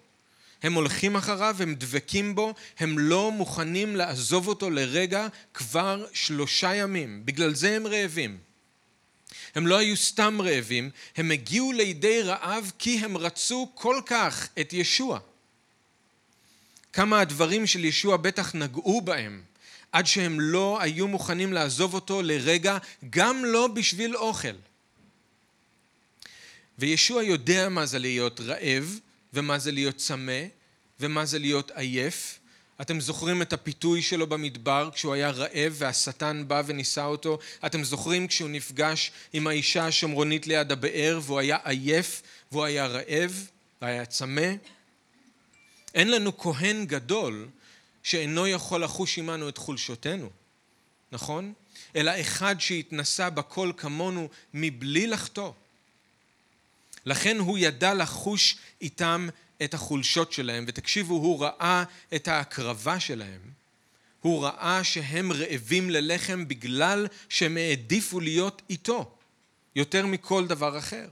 הם 0.66 0.74
הולכים 0.74 1.16
אחריו, 1.16 1.56
הם 1.60 1.76
דבקים 1.76 2.36
בו, 2.36 2.54
הם 2.80 3.00
לא 3.00 3.32
מוכנים 3.32 3.96
לעזוב 3.96 4.48
אותו 4.48 4.70
לרגע 4.70 5.28
כבר 5.54 6.06
שלושה 6.14 6.76
ימים. 6.76 7.22
בגלל 7.26 7.54
זה 7.54 7.76
הם 7.76 7.88
רעבים. 7.88 8.38
הם 9.56 9.68
לא 9.68 9.78
היו 9.78 9.98
סתם 9.98 10.42
רעבים, 10.42 10.90
הם 11.16 11.32
הגיעו 11.32 11.72
לידי 11.72 12.22
רעב 12.22 12.72
כי 12.80 12.98
הם 12.98 13.18
רצו 13.18 13.72
כל 13.74 14.02
כך 14.06 14.48
את 14.62 14.74
ישוע. 14.74 15.20
כמה 16.94 17.20
הדברים 17.20 17.68
של 17.68 17.86
ישוע 17.86 18.18
בטח 18.18 18.56
נגעו 18.56 19.02
בהם, 19.02 19.42
עד 19.92 20.06
שהם 20.08 20.40
לא 20.40 20.82
היו 20.82 21.08
מוכנים 21.08 21.54
לעזוב 21.54 21.94
אותו 21.94 22.22
לרגע, 22.22 22.78
גם 23.10 23.46
לא 23.46 23.68
בשביל 23.68 24.18
אוכל. 24.18 24.56
וישוע 26.80 27.24
יודע 27.24 27.70
מה 27.70 27.86
זה 27.86 28.00
להיות 28.00 28.40
רעב, 28.40 29.00
ומה 29.36 29.60
זה 29.60 29.72
להיות 29.72 29.96
צמא, 29.96 30.42
ומה 31.00 31.25
זה 31.25 31.39
להיות 31.39 31.72
עייף. 31.72 32.39
אתם 32.82 33.00
זוכרים 33.00 33.42
את 33.42 33.54
הפיתוי 33.54 34.01
שלו 34.01 34.27
במדבר 34.27 34.89
כשהוא 34.94 35.13
היה 35.13 35.30
רעב 35.30 35.74
והשטן 35.74 36.44
בא 36.48 36.62
וניסה 36.65 37.06
אותו? 37.06 37.39
אתם 37.65 37.84
זוכרים 37.84 38.27
כשהוא 38.27 38.50
נפגש 38.50 39.12
עם 39.34 39.48
האישה 39.48 39.86
השומרונית 39.86 40.48
ליד 40.48 40.72
הבאר 40.72 41.20
והוא 41.24 41.39
היה 41.39 41.58
עייף 41.63 42.22
והוא 42.51 42.63
היה 42.63 42.88
רעב 42.88 43.48
והיה 43.82 44.06
צמא? 44.06 44.51
אין 45.94 46.12
לנו 46.12 46.38
כהן 46.38 46.86
גדול 46.86 47.48
שאינו 48.04 48.48
יכול 48.48 48.84
לחוש 48.84 49.18
עמנו 49.18 49.50
את 49.50 49.58
חולשותינו, 49.58 50.30
נכון? 51.12 51.54
אלא 51.96 52.12
אחד 52.22 52.56
שהתנסה 52.60 53.30
בכל 53.30 53.72
כמונו 53.77 54.30
מבלי 54.54 55.08
לחטוא. 55.08 55.51
לכן 57.06 57.40
הוא 57.40 57.58
ידע 57.58 57.94
לחוש 57.94 58.58
איתם 58.82 59.28
את 59.64 59.74
החולשות 59.74 60.32
שלהם, 60.34 60.66
ותקשיבו, 60.68 61.14
הוא 61.14 61.44
ראה 61.44 61.84
את 62.16 62.28
ההקרבה 62.28 63.00
שלהם. 63.00 63.42
הוא 64.22 64.44
ראה 64.44 64.84
שהם 64.84 65.32
רעבים 65.32 65.90
ללחם 65.90 66.48
בגלל 66.48 67.08
שהם 67.30 67.58
העדיפו 67.58 68.20
להיות 68.20 68.62
איתו, 68.70 69.16
יותר 69.76 70.06
מכל 70.06 70.48
דבר 70.48 70.78
אחר. 70.78 71.08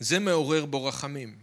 זה 0.00 0.18
מעורר 0.18 0.64
בו 0.64 0.84
רחמים. 0.84 1.36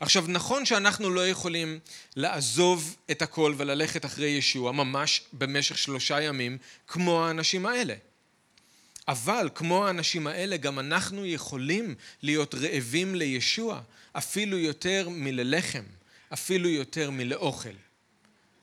עכשיו, 0.00 0.24
נכון 0.28 0.66
שאנחנו 0.66 1.10
לא 1.10 1.28
יכולים 1.28 1.78
לעזוב 2.16 2.96
את 3.10 3.22
הכל 3.22 3.54
וללכת 3.56 4.04
אחרי 4.04 4.28
ישוע 4.28 4.72
ממש 4.72 5.22
במשך 5.32 5.78
שלושה 5.78 6.20
ימים, 6.20 6.58
כמו 6.86 7.26
האנשים 7.26 7.66
האלה. 7.66 7.94
אבל 9.10 9.48
כמו 9.54 9.86
האנשים 9.86 10.26
האלה, 10.26 10.56
גם 10.56 10.78
אנחנו 10.78 11.26
יכולים 11.26 11.94
להיות 12.22 12.54
רעבים 12.54 13.14
לישוע, 13.14 13.80
אפילו 14.12 14.58
יותר 14.58 15.08
מללחם, 15.08 15.82
אפילו 16.32 16.68
יותר 16.68 17.10
מלאוכל. 17.10 17.76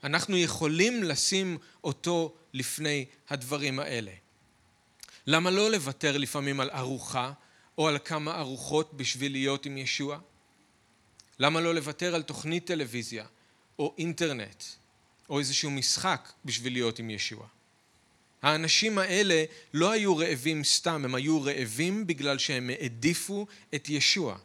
אנחנו 0.03 0.37
יכולים 0.37 1.03
לשים 1.03 1.57
אותו 1.83 2.35
לפני 2.53 3.05
הדברים 3.29 3.79
האלה. 3.79 4.11
למה 5.27 5.51
לא 5.51 5.71
לוותר 5.71 6.17
לפעמים 6.17 6.59
על 6.59 6.69
ארוחה 6.69 7.31
או 7.77 7.87
על 7.87 7.97
כמה 8.05 8.39
ארוחות 8.39 8.93
בשביל 8.93 9.31
להיות 9.31 9.65
עם 9.65 9.77
ישוע? 9.77 10.19
למה 11.39 11.61
לא 11.61 11.75
לוותר 11.75 12.15
על 12.15 12.21
תוכנית 12.21 12.67
טלוויזיה 12.67 13.25
או 13.79 13.95
אינטרנט 13.97 14.63
או 15.29 15.39
איזשהו 15.39 15.71
משחק 15.71 16.31
בשביל 16.45 16.73
להיות 16.73 16.99
עם 16.99 17.09
ישוע? 17.09 17.47
האנשים 18.47 18.97
האלה 18.97 19.43
לא 19.73 19.91
היו 19.91 20.17
רעבים 20.17 20.63
סתם, 20.63 21.05
הם 21.05 21.15
היו 21.15 21.43
רעבים 21.43 22.07
בגלל 22.07 22.37
שהם 22.37 22.69
העדיפו 22.69 23.47
את 23.75 23.89
ישוע. 23.89 24.37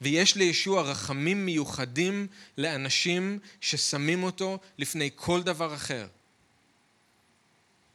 ויש 0.00 0.36
לישוע 0.36 0.82
רחמים 0.82 1.46
מיוחדים 1.46 2.26
לאנשים 2.58 3.38
ששמים 3.60 4.22
אותו 4.22 4.58
לפני 4.78 5.10
כל 5.14 5.42
דבר 5.42 5.74
אחר. 5.74 6.06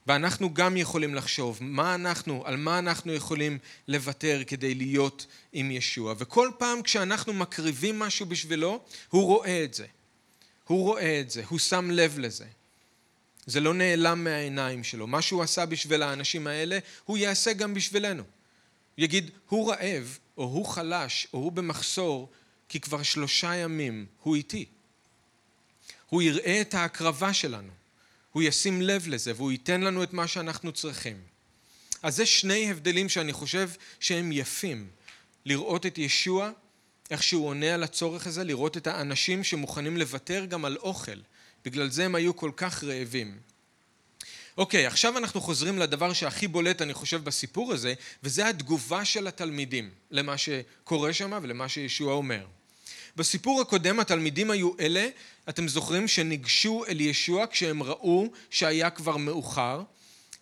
ואנחנו 0.08 0.54
גם 0.54 0.78
יכולים 0.78 1.16
לחשוב 1.16 1.58
מה 1.62 1.96
אנחנו, 1.96 2.46
על 2.46 2.58
מה 2.58 2.80
אנחנו 2.80 3.14
יכולים 3.14 3.58
לוותר 3.88 4.42
כדי 4.48 4.76
להיות 4.76 5.26
עם 5.54 5.72
ישוע. 5.72 6.14
וכל 6.18 6.52
פעם 6.58 6.82
כשאנחנו 6.82 7.34
מקריבים 7.34 8.00
משהו 8.00 8.26
בשבילו, 8.26 8.84
הוא 9.10 9.26
רואה 9.26 9.64
את 9.64 9.74
זה. 9.74 9.86
הוא 10.68 10.84
רואה 10.84 11.20
את 11.20 11.30
זה, 11.32 11.44
הוא 11.50 11.60
שם 11.60 11.92
לב 11.92 12.20
לזה. 12.20 12.46
זה 13.50 13.60
לא 13.60 13.74
נעלם 13.74 14.24
מהעיניים 14.24 14.84
שלו. 14.84 15.08
מה 15.08 15.22
שהוא 15.22 15.44
עשה 15.44 15.66
בשביל 15.66 16.04
האנשים 16.04 16.48
האלה, 16.48 16.80
הוא 17.06 17.18
יעשה 17.18 17.54
גם 17.54 17.74
בשבילנו. 17.74 18.24
הוא 18.24 19.04
יגיד, 19.04 19.32
הוא 19.50 19.72
רעב, 19.72 20.18
או 20.38 20.44
הוא 20.44 20.66
חלש, 20.66 21.28
או 21.34 21.40
הוא 21.40 21.52
במחסור, 21.52 22.30
כי 22.70 22.80
כבר 22.80 23.04
שלושה 23.04 23.56
ימים 23.56 24.06
הוא 24.24 24.36
איתי. 24.36 24.66
הוא 26.10 26.22
יראה 26.22 26.62
את 26.62 26.74
ההקרבה 26.74 27.34
שלנו, 27.34 27.72
הוא 28.32 28.44
ישים 28.44 28.82
לב 28.82 29.08
לזה, 29.08 29.34
והוא 29.36 29.52
ייתן 29.52 29.82
לנו 29.82 30.04
את 30.04 30.14
מה 30.14 30.28
שאנחנו 30.28 30.72
צריכים. 30.72 31.18
אז 32.04 32.16
זה 32.16 32.26
שני 32.26 32.72
הבדלים 32.72 33.10
שאני 33.10 33.34
חושב 33.34 33.70
שהם 34.00 34.32
יפים. 34.32 34.88
לראות 35.46 35.86
את 35.86 35.98
ישוע 35.98 36.52
איך 37.12 37.24
שהוא 37.24 37.48
עונה 37.48 37.74
על 37.74 37.84
הצורך 37.84 38.28
הזה, 38.28 38.44
לראות 38.44 38.78
את 38.78 38.88
האנשים 38.88 39.44
שמוכנים 39.44 39.98
לוותר 39.98 40.46
גם 40.46 40.66
על 40.66 40.78
אוכל. 40.78 41.20
בגלל 41.66 41.90
זה 41.90 42.06
הם 42.06 42.16
היו 42.16 42.36
כל 42.36 42.52
כך 42.58 42.84
רעבים. 42.84 43.38
אוקיי, 44.58 44.86
עכשיו 44.86 45.18
אנחנו 45.18 45.42
חוזרים 45.42 45.80
לדבר 45.80 46.14
שהכי 46.14 46.48
בולט, 46.48 46.82
אני 46.82 46.94
חושב, 46.94 47.24
בסיפור 47.24 47.74
הזה, 47.74 47.94
וזה 48.24 48.48
התגובה 48.48 49.06
של 49.06 49.28
התלמידים 49.28 49.90
למה 50.12 50.38
שקורה 50.38 51.14
שם 51.14 51.40
ולמה 51.42 51.70
שישוע 51.70 52.14
אומר. 52.14 52.46
בסיפור 53.16 53.62
הקודם 53.62 54.00
התלמידים 54.00 54.52
היו 54.52 54.72
אלה, 54.80 55.08
אתם 55.50 55.68
זוכרים, 55.68 56.08
שניגשו 56.08 56.86
אל 56.88 57.02
ישוע 57.02 57.46
כשהם 57.52 57.84
ראו 57.84 58.32
שהיה 58.50 58.90
כבר 58.90 59.18
מאוחר. 59.18 59.84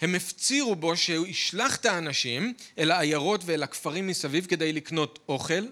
הם 0.01 0.15
הפצירו 0.15 0.75
בו 0.75 0.97
שהוא 0.97 1.27
ישלח 1.27 1.75
את 1.75 1.86
האנשים 1.86 2.53
אל 2.77 2.91
העיירות 2.91 3.41
ואל 3.45 3.63
הכפרים 3.63 4.07
מסביב 4.07 4.45
כדי 4.45 4.74
לקנות 4.74 5.19
אוכל. 5.29 5.65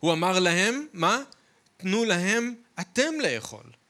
הוא 0.00 0.12
אמר 0.12 0.38
להם, 0.38 0.86
מה? 0.92 1.22
תנו 1.76 2.04
להם 2.04 2.54
אתם 2.80 3.12
לאכול. 3.22 3.81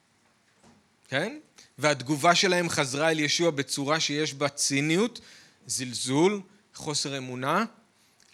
כן? 1.13 1.39
והתגובה 1.79 2.35
שלהם 2.35 2.69
חזרה 2.69 3.11
אל 3.11 3.21
ישוע 3.21 3.51
בצורה 3.51 4.01
שיש 4.01 4.35
בה 4.35 4.49
ציניות, 4.49 5.21
זלזול, 5.67 6.41
חוסר 6.75 7.19
אמונה. 7.19 7.65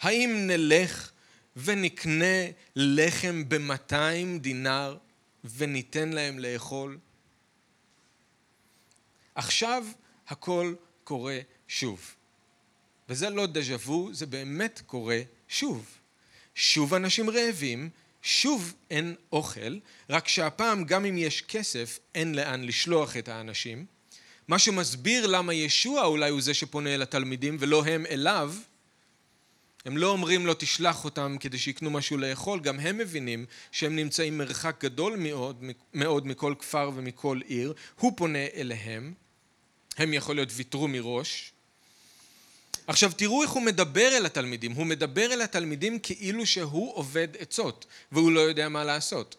האם 0.01 0.47
נלך 0.47 1.11
ונקנה 1.55 2.45
לחם 2.75 3.43
במאתיים 3.47 4.39
דינר 4.39 4.97
וניתן 5.43 6.09
להם 6.09 6.39
לאכול? 6.39 6.97
עכשיו 9.35 9.85
הכל 10.27 10.73
קורה 11.03 11.39
שוב. 11.67 12.15
וזה 13.09 13.29
לא 13.29 13.45
דז'ה 13.45 13.75
וו, 13.75 14.09
זה 14.13 14.25
באמת 14.25 14.81
קורה 14.85 15.21
שוב. 15.47 15.85
שוב 16.55 16.93
אנשים 16.93 17.29
רעבים, 17.29 17.89
שוב 18.21 18.73
אין 18.89 19.15
אוכל, 19.31 19.77
רק 20.09 20.27
שהפעם 20.27 20.83
גם 20.83 21.05
אם 21.05 21.17
יש 21.17 21.41
כסף, 21.41 21.99
אין 22.15 22.35
לאן 22.35 22.63
לשלוח 22.63 23.17
את 23.17 23.27
האנשים. 23.27 23.85
מה 24.47 24.59
שמסביר 24.59 25.27
למה 25.27 25.53
ישוע 25.53 26.05
אולי 26.05 26.29
הוא 26.29 26.41
זה 26.41 26.53
שפונה 26.53 26.93
אל 26.93 27.01
התלמידים 27.01 27.57
ולא 27.59 27.85
הם 27.85 28.05
אליו, 28.05 28.53
הם 29.85 29.97
לא 29.97 30.09
אומרים 30.09 30.45
לו 30.45 30.53
תשלח 30.53 31.05
אותם 31.05 31.35
כדי 31.39 31.57
שיקנו 31.57 31.89
משהו 31.89 32.17
לאכול, 32.17 32.59
גם 32.59 32.79
הם 32.79 32.97
מבינים 32.97 33.45
שהם 33.71 33.95
נמצאים 33.95 34.37
מרחק 34.37 34.83
גדול 34.83 35.15
מאוד, 35.17 35.63
מאוד 35.93 36.27
מכל 36.27 36.53
כפר 36.59 36.91
ומכל 36.95 37.39
עיר, 37.45 37.73
הוא 37.99 38.13
פונה 38.17 38.45
אליהם, 38.55 39.13
הם 39.97 40.13
יכול 40.13 40.35
להיות 40.35 40.49
ויתרו 40.51 40.87
מראש. 40.87 41.51
עכשיו 42.89 43.11
תראו 43.11 43.43
איך 43.43 43.51
הוא 43.51 43.61
מדבר 43.61 44.17
אל 44.17 44.25
התלמידים, 44.25 44.71
הוא 44.71 44.85
מדבר 44.85 45.33
אל 45.33 45.41
התלמידים 45.41 45.99
כאילו 45.99 46.45
שהוא 46.45 46.95
עובד 46.95 47.27
עצות 47.39 47.85
והוא 48.11 48.31
לא 48.31 48.39
יודע 48.39 48.69
מה 48.69 48.83
לעשות. 48.83 49.35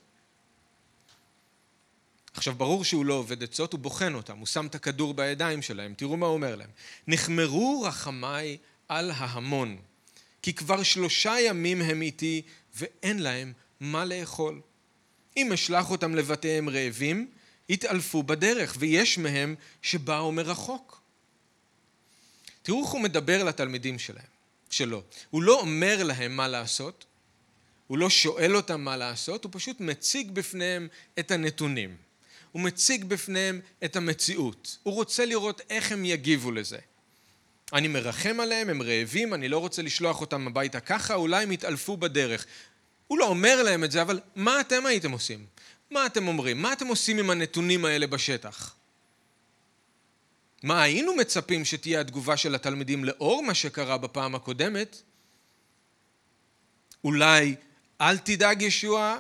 עכשיו 2.35 2.55
ברור 2.55 2.85
שהוא 2.85 3.05
לא 3.05 3.15
עובד 3.15 3.43
עצות, 3.43 3.73
הוא 3.73 3.81
בוחן 3.81 4.15
אותם, 4.15 4.39
הוא 4.39 4.47
שם 4.47 4.67
את 4.67 4.75
הכדור 4.75 5.15
בידיים 5.15 5.63
שלהם, 5.63 5.95
תראו 5.95 6.17
מה 6.17 6.27
הוא 6.27 6.35
אומר 6.35 6.57
להם. 6.57 6.71
נחמרו 7.07 7.83
רחמיי 7.87 8.57
על 8.89 9.11
ההמון, 9.11 9.77
כי 10.43 10.55
כבר 10.55 10.83
שלושה 10.83 11.41
ימים 11.41 11.83
הם 11.83 12.03
איתי 12.03 12.43
ואין 12.75 13.23
להם 13.23 13.53
מה 13.81 14.05
לאכול. 14.05 14.61
אם 15.37 15.53
אשלח 15.53 15.91
אותם 15.91 16.15
לבתיהם 16.15 16.69
רעבים, 16.69 17.31
יתעלפו 17.69 18.23
בדרך, 18.23 18.77
ויש 18.79 19.19
מהם 19.19 19.55
שבאו 19.83 20.33
מרחוק. 20.33 21.00
תראו 22.63 22.83
איך 22.83 22.91
הוא 22.91 23.01
מדבר 23.01 23.45
לתלמידים 23.45 23.99
שלהם, 23.99 24.25
שלו. 24.71 25.03
הוא 25.31 25.43
לא 25.43 25.61
אומר 25.61 26.03
להם 26.03 26.37
מה 26.37 26.49
לעשות, 26.49 27.05
הוא 27.87 27.99
לא 27.99 28.11
שואל 28.11 28.57
אותם 28.57 28.81
מה 28.81 28.97
לעשות, 28.97 29.45
הוא 29.45 29.53
פשוט 29.55 29.81
מציג 29.81 30.31
בפניהם 30.31 30.89
את 31.19 31.31
הנתונים. 31.31 31.97
הוא 32.53 32.63
מציג 32.63 33.05
בפניהם 33.05 33.61
את 33.85 33.97
המציאות. 33.97 34.77
הוא 34.83 34.95
רוצה 34.95 35.27
לראות 35.27 35.61
איך 35.71 35.93
הם 35.93 36.05
יגיבו 36.05 36.51
לזה. 36.51 36.79
אני 37.73 37.89
מרחם 37.89 38.41
עליהם, 38.41 38.69
הם 38.69 38.83
רעבים, 38.83 39.35
אני 39.35 39.49
לא 39.49 39.59
רוצה 39.59 39.83
לשלוח 39.83 40.21
אותם 40.21 40.47
הביתה 40.47 40.81
ככה, 40.81 41.15
אולי 41.15 41.43
הם 41.43 41.53
יתעלפו 41.53 41.97
בדרך. 41.97 42.47
הוא 43.07 43.19
לא 43.19 43.27
אומר 43.29 43.63
להם 43.63 43.85
את 43.85 43.91
זה, 43.91 44.03
אבל 44.03 44.21
מה 44.37 44.61
אתם 44.61 44.87
הייתם 44.87 45.11
עושים? 45.11 45.47
מה 45.91 46.07
אתם 46.07 46.29
אומרים? 46.29 46.63
מה 46.63 46.73
אתם 46.73 46.87
עושים 46.87 47.19
עם 47.19 47.31
הנתונים 47.31 47.85
האלה 47.85 48.07
בשטח? 48.07 48.75
מה 50.63 50.83
היינו 50.83 51.17
מצפים 51.17 51.65
שתהיה 51.65 52.01
התגובה 52.01 52.37
של 52.37 52.55
התלמידים 52.55 53.05
לאור 53.05 53.43
מה 53.43 53.55
שקרה 53.55 53.99
בפעם 53.99 54.35
הקודמת? 54.35 55.03
אולי 57.05 57.55
אל 58.01 58.19
תדאג 58.19 58.63
ישוע, 58.63 59.19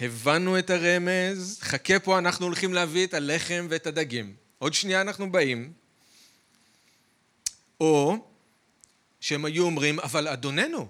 הבנו 0.00 0.58
את 0.58 0.70
הרמז, 0.70 1.58
חכה 1.60 1.98
פה 1.98 2.18
אנחנו 2.18 2.46
הולכים 2.46 2.74
להביא 2.74 3.06
את 3.06 3.14
הלחם 3.14 3.66
ואת 3.70 3.86
הדגים. 3.86 4.36
עוד 4.58 4.74
שנייה 4.74 5.00
אנחנו 5.00 5.32
באים. 5.32 5.72
או 7.80 8.16
שהם 9.20 9.44
היו 9.44 9.64
אומרים, 9.64 10.00
אבל 10.00 10.28
אדוננו, 10.28 10.88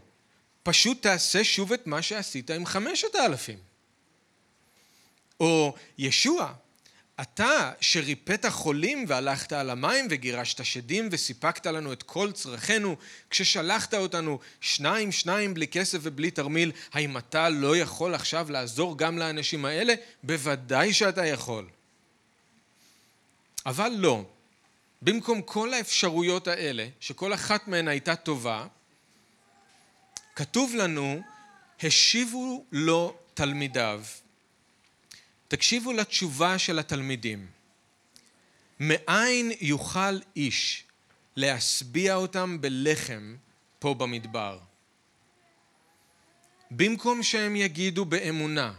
פשוט 0.63 1.03
תעשה 1.03 1.45
שוב 1.45 1.73
את 1.73 1.87
מה 1.87 2.03
שעשית 2.03 2.51
עם 2.51 2.67
חמשת 2.67 3.15
האלפים. 3.15 3.59
או 5.41 5.75
ישוע, 5.99 6.53
אתה 7.21 7.73
שריפאת 7.81 8.47
חולים 8.47 9.05
והלכת 9.09 9.53
על 9.53 9.71
המים 9.71 10.07
וגירשת 10.11 10.65
שדים 10.65 11.09
וסיפקת 11.13 11.67
לנו 11.67 11.93
את 11.93 12.03
כל 12.03 12.33
צרכינו 12.33 12.97
כששלחת 13.31 13.95
אותנו 13.95 14.39
שניים 14.61 15.13
שניים 15.13 15.55
בלי 15.55 15.67
כסף 15.67 15.99
ובלי 16.03 16.31
תרמיל 16.31 16.73
האם 16.93 17.17
אתה 17.17 17.49
לא 17.49 17.77
יכול 17.77 18.15
עכשיו 18.15 18.51
לעזור 18.51 18.99
גם 18.99 19.19
לאנשים 19.19 19.65
האלה? 19.65 19.95
בוודאי 20.23 20.93
שאתה 20.93 21.27
יכול. 21.27 21.67
אבל 23.67 23.93
לא. 23.97 24.25
במקום 25.03 25.43
כל 25.43 25.75
האפשרויות 25.75 26.49
האלה 26.49 26.87
שכל 27.01 27.35
אחת 27.35 27.69
מהן 27.69 27.89
הייתה 27.89 28.17
טובה 28.17 28.67
כתוב 30.37 30.75
לנו 30.75 31.23
השיבו 31.83 32.65
לו 32.73 33.17
תלמידיו 33.35 34.03
תקשיבו 35.49 35.93
לתשובה 35.93 36.59
של 36.59 36.79
התלמידים. 36.79 37.47
מאין 38.81 39.53
יוכל 39.61 40.19
איש 40.37 40.85
להשביע 41.37 42.15
אותם 42.15 42.61
בלחם 42.61 43.37
פה 43.79 43.95
במדבר? 43.95 44.59
במקום 46.71 47.23
שהם 47.23 47.57
יגידו 47.57 48.05
באמונה, 48.05 48.73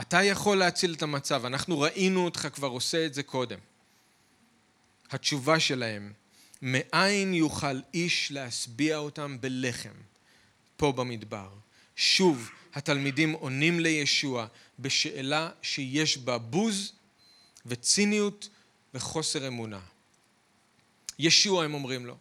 אתה 0.00 0.22
יכול 0.22 0.56
להציל 0.56 0.94
את 0.94 1.02
המצב, 1.02 1.44
אנחנו 1.44 1.80
ראינו 1.80 2.24
אותך 2.24 2.48
כבר 2.52 2.68
עושה 2.68 3.06
את 3.06 3.14
זה 3.14 3.22
קודם. 3.22 3.58
התשובה 5.10 5.60
שלהם, 5.60 6.12
מאין 6.62 7.34
יוכל 7.34 7.80
איש 7.94 8.32
להשביע 8.32 8.96
אותם 8.96 9.40
בלחם 9.40 9.94
פה 10.76 10.92
במדבר? 10.92 11.48
שוב, 11.96 12.50
התלמידים 12.74 13.32
עונים 13.32 13.80
לישוע 13.80 14.46
בשאלה 14.78 15.50
שיש 15.62 16.18
בה 16.18 16.38
בוז 16.38 16.92
וציניות 17.66 18.48
וחוסר 18.94 19.46
אמונה. 19.46 19.80
ישוע, 21.18 21.64
הם 21.64 21.74
אומרים 21.74 22.06
לו, 22.06 22.16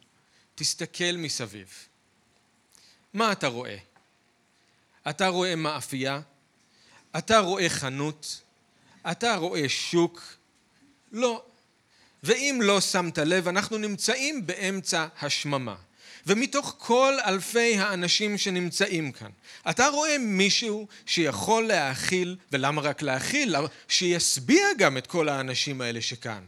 תסתכל 0.55 1.17
מסביב. 1.17 1.73
מה 3.13 3.31
אתה 3.31 3.47
רואה? 3.47 3.77
אתה 5.09 5.27
רואה 5.27 5.55
מאפייה? 5.55 6.21
אתה 7.17 7.39
רואה 7.39 7.69
חנות? 7.69 8.41
אתה 9.12 9.35
רואה 9.35 9.69
שוק? 9.69 10.23
לא. 11.12 11.43
ואם 12.23 12.59
לא 12.63 12.81
שמת 12.81 13.17
לב, 13.17 13.47
אנחנו 13.47 13.77
נמצאים 13.77 14.47
באמצע 14.47 15.07
השממה. 15.21 15.75
ומתוך 16.29 16.75
כל 16.77 17.13
אלפי 17.25 17.77
האנשים 17.77 18.37
שנמצאים 18.37 19.11
כאן, 19.11 19.31
אתה 19.69 19.87
רואה 19.87 20.17
מישהו 20.17 20.87
שיכול 21.05 21.67
להאכיל, 21.67 22.37
ולמה 22.51 22.81
רק 22.81 23.01
להאכיל? 23.01 23.55
שישביע 23.87 24.65
גם 24.77 24.97
את 24.97 25.07
כל 25.07 25.29
האנשים 25.29 25.81
האלה 25.81 26.01
שכאן. 26.01 26.43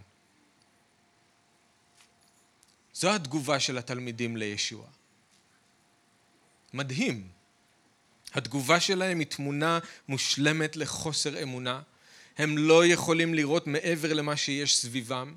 זו 2.93 3.09
התגובה 3.09 3.59
של 3.59 3.77
התלמידים 3.77 4.37
לישוע. 4.37 4.85
מדהים. 6.73 7.27
התגובה 8.33 8.79
שלהם 8.79 9.19
היא 9.19 9.27
תמונה 9.27 9.79
מושלמת 10.07 10.75
לחוסר 10.75 11.43
אמונה. 11.43 11.81
הם 12.37 12.57
לא 12.57 12.85
יכולים 12.85 13.33
לראות 13.33 13.67
מעבר 13.67 14.13
למה 14.13 14.37
שיש 14.37 14.77
סביבם. 14.77 15.35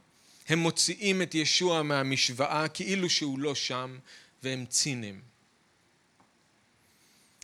הם 0.48 0.58
מוציאים 0.58 1.22
את 1.22 1.34
ישוע 1.34 1.82
מהמשוואה 1.82 2.68
כאילו 2.68 3.10
שהוא 3.10 3.38
לא 3.38 3.54
שם, 3.54 3.98
והם 4.44 4.64
ציניים. 4.68 5.20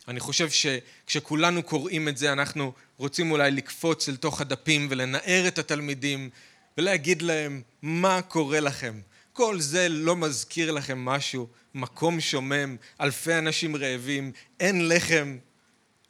אני 0.07 0.19
חושב 0.19 0.49
שכשכולנו 0.49 1.63
קוראים 1.63 2.07
את 2.07 2.17
זה 2.17 2.33
אנחנו 2.33 2.73
רוצים 2.97 3.31
אולי 3.31 3.51
לקפוץ 3.51 4.09
אל 4.09 4.15
תוך 4.15 4.41
הדפים 4.41 4.87
ולנער 4.89 5.47
את 5.47 5.59
התלמידים 5.59 6.29
ולהגיד 6.77 7.21
להם 7.21 7.61
מה 7.81 8.21
קורה 8.21 8.59
לכם. 8.59 9.01
כל 9.33 9.59
זה 9.59 9.89
לא 9.89 10.15
מזכיר 10.15 10.71
לכם 10.71 11.05
משהו, 11.05 11.47
מקום 11.73 12.19
שומם, 12.19 12.75
אלפי 13.01 13.33
אנשים 13.33 13.75
רעבים, 13.75 14.31
אין 14.59 14.89
לחם, 14.89 15.37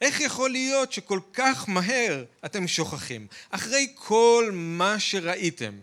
איך 0.00 0.20
יכול 0.20 0.50
להיות 0.50 0.92
שכל 0.92 1.20
כך 1.32 1.68
מהר 1.68 2.24
אתם 2.44 2.68
שוכחים? 2.68 3.26
אחרי 3.50 3.92
כל 3.94 4.50
מה 4.52 4.98
שראיתם, 4.98 5.74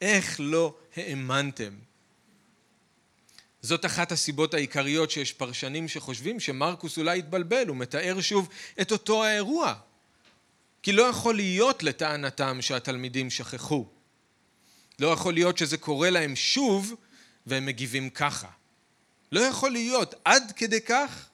איך 0.00 0.36
לא 0.38 0.74
האמנתם? 0.96 1.89
זאת 3.62 3.86
אחת 3.86 4.12
הסיבות 4.12 4.54
העיקריות 4.54 5.10
שיש 5.10 5.32
פרשנים 5.32 5.88
שחושבים 5.88 6.40
שמרקוס 6.40 6.98
אולי 6.98 7.18
התבלבל, 7.18 7.66
הוא 7.68 7.76
מתאר 7.76 8.20
שוב 8.20 8.48
את 8.80 8.92
אותו 8.92 9.24
האירוע. 9.24 9.74
כי 10.82 10.92
לא 10.92 11.02
יכול 11.02 11.34
להיות 11.34 11.82
לטענתם 11.82 12.62
שהתלמידים 12.62 13.30
שכחו. 13.30 13.86
לא 14.98 15.08
יכול 15.08 15.34
להיות 15.34 15.58
שזה 15.58 15.76
קורה 15.76 16.10
להם 16.10 16.36
שוב 16.36 16.94
והם 17.46 17.66
מגיבים 17.66 18.10
ככה. 18.10 18.48
לא 19.32 19.40
יכול 19.40 19.70
להיות 19.70 20.14
עד 20.24 20.52
כדי 20.56 20.80
כך. 20.80 21.28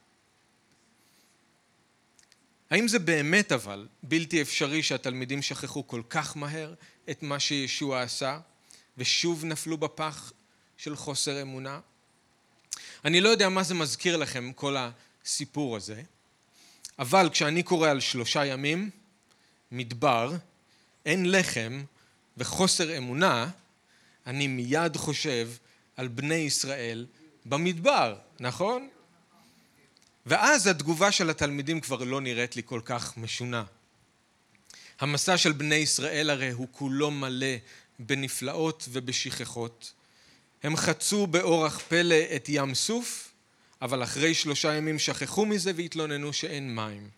האם 2.71 2.89
זה 2.89 2.99
באמת 2.99 3.53
אבל 3.53 3.89
בלתי 4.03 4.43
אפשרי 4.43 4.83
שהתלמידים 4.83 5.43
שכחו 5.43 5.87
כל 5.87 6.03
כך 6.11 6.37
מהר 6.37 6.75
את 7.11 7.23
מה 7.23 7.41
שישוע 7.41 8.03
עשה 8.03 8.41
ושוב 8.99 9.45
נפלו 9.45 9.79
בפח 9.79 10.33
של 10.77 10.97
חוסר 10.97 11.43
אמונה? 11.43 11.81
אני 13.05 13.21
לא 13.21 13.29
יודע 13.29 13.49
מה 13.49 13.63
זה 13.63 13.75
מזכיר 13.75 14.17
לכם 14.17 14.53
כל 14.53 14.77
הסיפור 14.79 15.77
הזה, 15.77 16.03
אבל 16.99 17.29
כשאני 17.33 17.63
קורא 17.63 17.89
על 17.89 18.01
שלושה 18.01 18.45
ימים, 18.45 18.91
מדבר, 19.73 20.33
אין 21.07 21.33
לחם 21.33 21.85
וחוסר 22.37 22.97
אמונה, 22.97 23.51
אני 24.27 24.47
מיד 24.47 24.97
חושב 24.97 25.51
על 25.97 26.09
בני 26.09 26.35
ישראל 26.35 27.07
במדבר, 27.45 28.17
נכון? 28.41 28.89
ואז 30.27 30.67
התגובה 30.67 31.13
של 31.13 31.31
התלמידים 31.31 31.81
כבר 31.81 32.05
לא 32.05 32.21
נראית 32.21 32.57
לי 32.57 32.63
כל 32.65 32.81
כך 32.85 33.17
משונה. 33.17 33.65
המסע 35.01 35.39
של 35.39 35.53
בני 35.53 35.75
ישראל 35.75 36.31
הרי 36.31 36.51
הוא 36.51 36.69
כולו 36.73 37.11
מלא 37.11 37.57
בנפלאות 37.99 38.89
ובשכחות. 38.93 39.93
הם 40.67 40.77
חצו 40.77 41.27
באורח 41.27 41.79
פלא 41.89 42.17
את 42.37 42.47
ים 42.49 42.75
סוף, 42.75 43.33
אבל 43.83 44.03
אחרי 44.03 44.35
שלושה 44.35 44.75
ימים 44.75 44.99
שכחו 44.99 45.47
מזה 45.47 45.73
והתלוננו 45.77 46.33
שאין 46.33 46.75
מים. 46.75 47.09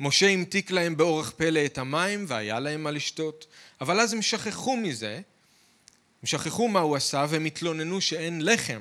משה 0.00 0.28
המתיק 0.28 0.70
להם 0.70 0.96
באורח 0.96 1.32
פלא 1.36 1.64
את 1.64 1.78
המים 1.78 2.24
והיה 2.28 2.60
להם 2.60 2.82
מה 2.82 2.90
לשתות, 2.90 3.46
אבל 3.80 4.00
אז 4.00 4.12
הם 4.12 4.22
שכחו 4.22 4.76
מזה, 4.76 5.14
הם 6.22 6.26
שכחו 6.26 6.68
מה 6.68 6.80
הוא 6.80 6.96
עשה 6.96 7.26
והם 7.28 7.44
התלוננו 7.44 8.00
שאין 8.00 8.44
לחם, 8.44 8.80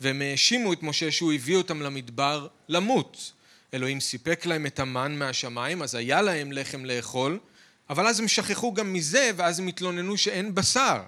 והם 0.00 0.22
האשימו 0.22 0.72
את 0.72 0.82
משה 0.82 1.10
שהוא 1.10 1.32
הביא 1.32 1.56
אותם 1.56 1.82
למדבר 1.82 2.46
למות. 2.68 3.32
אלוהים 3.74 4.00
סיפק 4.00 4.46
להם 4.46 4.66
את 4.66 4.80
המן 4.80 5.18
מהשמיים, 5.18 5.82
אז 5.82 5.94
היה 5.94 6.22
להם 6.22 6.52
לחם 6.52 6.84
לאכול, 6.84 7.38
אבל 7.90 8.06
אז 8.06 8.20
הם 8.20 8.28
שכחו 8.28 8.74
גם 8.74 8.92
מזה, 8.92 9.30
ואז 9.36 9.58
הם 9.58 9.66
התלוננו 9.66 10.16
שאין 10.16 10.54
בשר. 10.54 11.02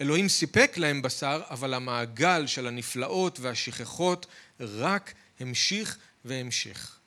אלוהים 0.00 0.28
סיפק 0.28 0.72
להם 0.76 1.02
בשר, 1.02 1.40
אבל 1.50 1.74
המעגל 1.74 2.46
של 2.46 2.66
הנפלאות 2.66 3.40
והשכחות 3.40 4.26
רק 4.60 5.14
המשיך 5.40 5.98
והמשיך. 6.24 6.98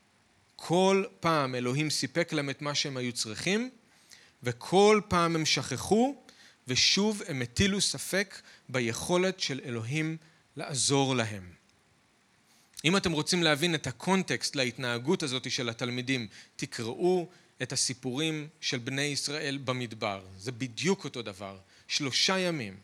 כל 0.56 1.04
פעם 1.19 1.56
אלוהים 1.56 1.89
סיפק 1.89 2.34
להם 2.34 2.49
את 2.49 2.62
מה 2.62 2.75
שהם 2.75 2.97
היו 2.97 3.13
צריכים, 3.13 3.69
וכל 4.43 5.01
פעם 5.08 5.36
הם 5.36 5.45
שכחו, 5.45 6.15
ושוב 6.67 7.21
הם 7.27 7.41
הטילו 7.41 7.82
ספק 7.82 8.41
ביכולת 8.69 9.39
של 9.39 9.62
אלוהים 9.65 10.17
לעזור 10.56 11.15
להם. 11.15 11.43
אם 12.86 12.97
אתם 12.97 13.12
רוצים 13.12 13.43
להבין 13.43 13.75
את 13.75 13.88
הקונטקסט 13.88 14.56
להתנהגות 14.56 15.23
הזאת 15.23 15.51
של 15.51 15.69
התלמידים, 15.69 16.27
תקראו 16.56 17.27
את 17.62 17.71
הסיפורים 17.71 18.47
של 18.62 18.77
בני 18.77 19.01
ישראל 19.01 19.58
במדבר. 19.58 20.21
זה 20.38 20.51
בדיוק 20.51 21.04
אותו 21.04 21.21
דבר. 21.21 21.58
שלושה 21.91 22.39
ימים. 22.39 22.75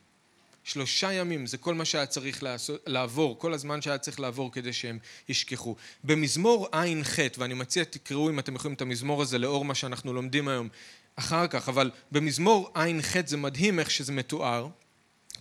שלושה 0.63 1.13
ימים 1.13 1.45
זה 1.45 1.57
כל 1.57 1.73
מה 1.73 1.85
שהיה 1.85 2.05
צריך 2.05 2.43
לעשות, 2.43 2.81
לעבור, 2.87 3.39
כל 3.39 3.53
הזמן 3.53 3.81
שהיה 3.81 3.97
צריך 3.97 4.19
לעבור 4.19 4.51
כדי 4.51 4.73
שהם 4.73 4.99
ישכחו. 5.29 5.75
במזמור 6.03 6.67
ע"ח, 6.71 7.19
ואני 7.37 7.53
מציע 7.53 7.83
תקראו 7.83 8.29
אם 8.29 8.39
אתם 8.39 8.55
יכולים 8.55 8.75
את 8.75 8.81
המזמור 8.81 9.21
הזה 9.21 9.37
לאור 9.37 9.65
מה 9.65 9.75
שאנחנו 9.75 10.13
לומדים 10.13 10.47
היום 10.47 10.69
אחר 11.15 11.47
כך, 11.47 11.69
אבל 11.69 11.91
במזמור 12.11 12.71
ע"ח 12.73 13.15
זה 13.25 13.37
מדהים 13.37 13.79
איך 13.79 13.91
שזה 13.91 14.11
מתואר, 14.11 14.67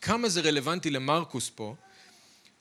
כמה 0.00 0.29
זה 0.29 0.40
רלוונטי 0.40 0.90
למרקוס 0.90 1.50
פה, 1.55 1.74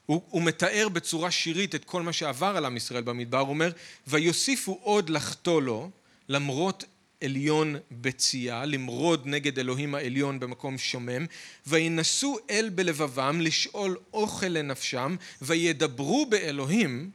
הוא, 0.06 0.22
הוא 0.30 0.41
מתאר 0.41 0.89
בצורה 0.89 1.32
שירית 1.32 1.76
את 1.76 1.86
כל 1.86 2.02
מה 2.02 2.13
שעבר 2.13 2.58
על 2.58 2.65
עם 2.65 2.78
ישראל 2.78 3.04
במדבר, 3.04 3.39
הוא 3.39 3.50
אומר 3.50 3.72
ויוסיפו 4.08 4.80
עוד 4.82 5.10
לחטוא 5.10 5.62
לו 5.62 5.89
למרות 6.30 6.84
עליון 7.23 7.75
בצייה, 7.91 8.65
למרוד 8.65 9.21
נגד 9.25 9.60
אלוהים 9.60 9.95
העליון 9.95 10.39
במקום 10.39 10.78
שומם, 10.78 11.25
וינסו 11.67 12.38
אל 12.49 12.69
בלבבם 12.69 13.41
לשאול 13.41 13.97
אוכל 14.13 14.47
לנפשם, 14.47 15.15
וידברו 15.41 16.25
באלוהים, 16.25 17.12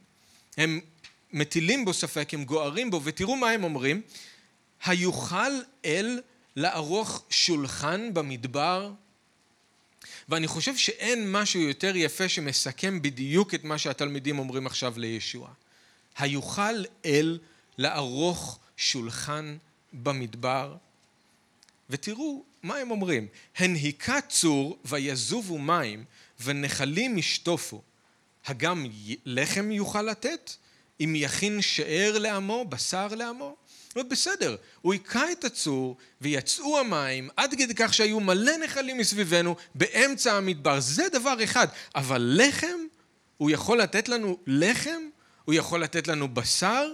הם 0.57 0.79
מטילים 1.33 1.85
בו 1.85 1.93
ספק, 1.93 2.33
הם 2.33 2.43
גוערים 2.43 2.91
בו, 2.91 3.01
ותראו 3.03 3.35
מה 3.35 3.49
הם 3.49 3.63
אומרים, 3.63 4.01
היוכל 4.85 5.51
אל 5.85 6.19
לערוך 6.55 7.23
שולחן 7.29 8.13
במדבר? 8.13 8.91
ואני 10.29 10.47
חושב 10.47 10.77
שאין 10.77 11.31
משהו 11.31 11.61
יותר 11.61 11.95
יפה 11.95 12.29
שמסכם 12.29 13.01
בדיוק 13.01 13.53
את 13.53 13.63
מה 13.63 13.77
שהתלמידים 13.77 14.39
אומרים 14.39 14.65
עכשיו 14.67 14.93
לישוע. 14.97 15.49
היוכל 16.17 16.83
אל 17.05 17.39
לערוך 17.77 18.59
שולחן 18.77 19.45
במדבר, 19.45 19.70
ותראו 21.89 22.43
מה 22.63 22.75
הם 22.77 22.91
אומרים, 22.91 23.27
הן 23.57 23.75
היכה 23.75 24.21
צור 24.21 24.77
ויזובו 24.85 25.57
מים 25.57 26.03
ונחלים 26.43 27.17
ישטופו, 27.17 27.81
הגם 28.45 28.85
לחם 29.25 29.71
יוכל 29.71 30.01
לתת? 30.01 30.51
אם 30.99 31.13
יכין 31.15 31.61
שאר 31.61 32.17
לעמו, 32.19 32.65
בשר 32.65 33.07
לעמו? 33.07 33.55
לא 33.95 34.03
בסדר, 34.03 34.55
הוא 34.81 34.93
היכה 34.93 35.31
את 35.31 35.43
הצור 35.43 35.97
ויצאו 36.21 36.79
המים 36.79 37.29
עד 37.37 37.53
כדי 37.57 37.73
כך 37.75 37.93
שהיו 37.93 38.19
מלא 38.19 38.57
נחלים 38.63 38.97
מסביבנו 38.97 39.55
באמצע 39.75 40.33
המדבר, 40.33 40.79
זה 40.79 41.09
דבר 41.11 41.43
אחד, 41.43 41.67
אבל 41.95 42.31
לחם? 42.35 42.77
הוא 43.37 43.51
יכול 43.51 43.81
לתת 43.81 44.09
לנו 44.09 44.37
לחם? 44.47 45.01
הוא 45.45 45.55
יכול 45.55 45.83
לתת 45.83 46.07
לנו 46.07 46.33
בשר? 46.33 46.87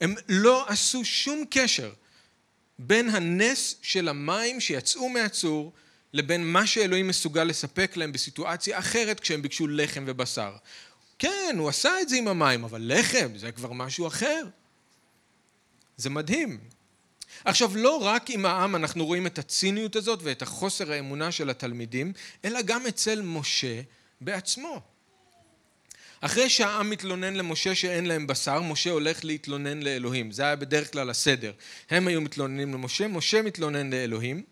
הם 0.00 0.14
לא 0.28 0.68
עשו 0.68 1.04
שום 1.04 1.44
קשר 1.50 1.92
בין 2.78 3.08
הנס 3.10 3.74
של 3.82 4.08
המים 4.08 4.60
שיצאו 4.60 5.08
מהצור 5.08 5.72
לבין 6.12 6.52
מה 6.52 6.66
שאלוהים 6.66 7.08
מסוגל 7.08 7.44
לספק 7.44 7.96
להם 7.96 8.12
בסיטואציה 8.12 8.78
אחרת 8.78 9.20
כשהם 9.20 9.42
ביקשו 9.42 9.66
לחם 9.66 10.04
ובשר. 10.06 10.56
כן, 11.18 11.56
הוא 11.58 11.68
עשה 11.68 12.00
את 12.00 12.08
זה 12.08 12.16
עם 12.16 12.28
המים, 12.28 12.64
אבל 12.64 12.82
לחם 12.84 13.28
זה 13.36 13.52
כבר 13.52 13.72
משהו 13.72 14.06
אחר. 14.06 14.44
זה 15.96 16.10
מדהים. 16.10 16.60
עכשיו, 17.44 17.76
לא 17.76 17.96
רק 17.96 18.30
עם 18.30 18.46
העם 18.46 18.76
אנחנו 18.76 19.06
רואים 19.06 19.26
את 19.26 19.38
הציניות 19.38 19.96
הזאת 19.96 20.20
ואת 20.22 20.42
החוסר 20.42 20.92
האמונה 20.92 21.32
של 21.32 21.50
התלמידים, 21.50 22.12
אלא 22.44 22.62
גם 22.62 22.86
אצל 22.86 23.22
משה 23.22 23.80
בעצמו. 24.20 24.95
אחרי 26.20 26.50
שהעם 26.50 26.90
מתלונן 26.90 27.34
למשה 27.34 27.74
שאין 27.74 28.06
להם 28.06 28.26
בשר, 28.26 28.62
משה 28.62 28.90
הולך 28.90 29.24
להתלונן 29.24 29.82
לאלוהים. 29.82 30.32
זה 30.32 30.42
היה 30.42 30.56
בדרך 30.56 30.92
כלל 30.92 31.10
הסדר. 31.10 31.52
הם 31.90 32.08
היו 32.08 32.20
מתלוננים 32.20 32.74
למשה, 32.74 33.08
משה 33.08 33.42
מתלונן 33.42 33.90
לאלוהים. 33.90 34.42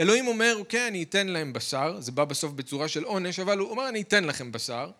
אלוהים 0.00 0.26
אומר, 0.26 0.54
אוקיי, 0.58 0.88
אני 0.88 1.02
אתן 1.02 1.28
להם 1.28 1.52
בשר, 1.52 2.00
זה 2.00 2.12
בא 2.12 2.24
בסוף 2.24 2.52
בצורה 2.52 2.88
של 2.88 3.04
עונש, 3.04 3.38
אבל 3.38 3.58
הוא 3.58 3.70
אומר, 3.70 3.88
אני 3.88 4.02
אתן 4.02 4.24
לכם 4.24 4.52
בשר. 4.52 4.90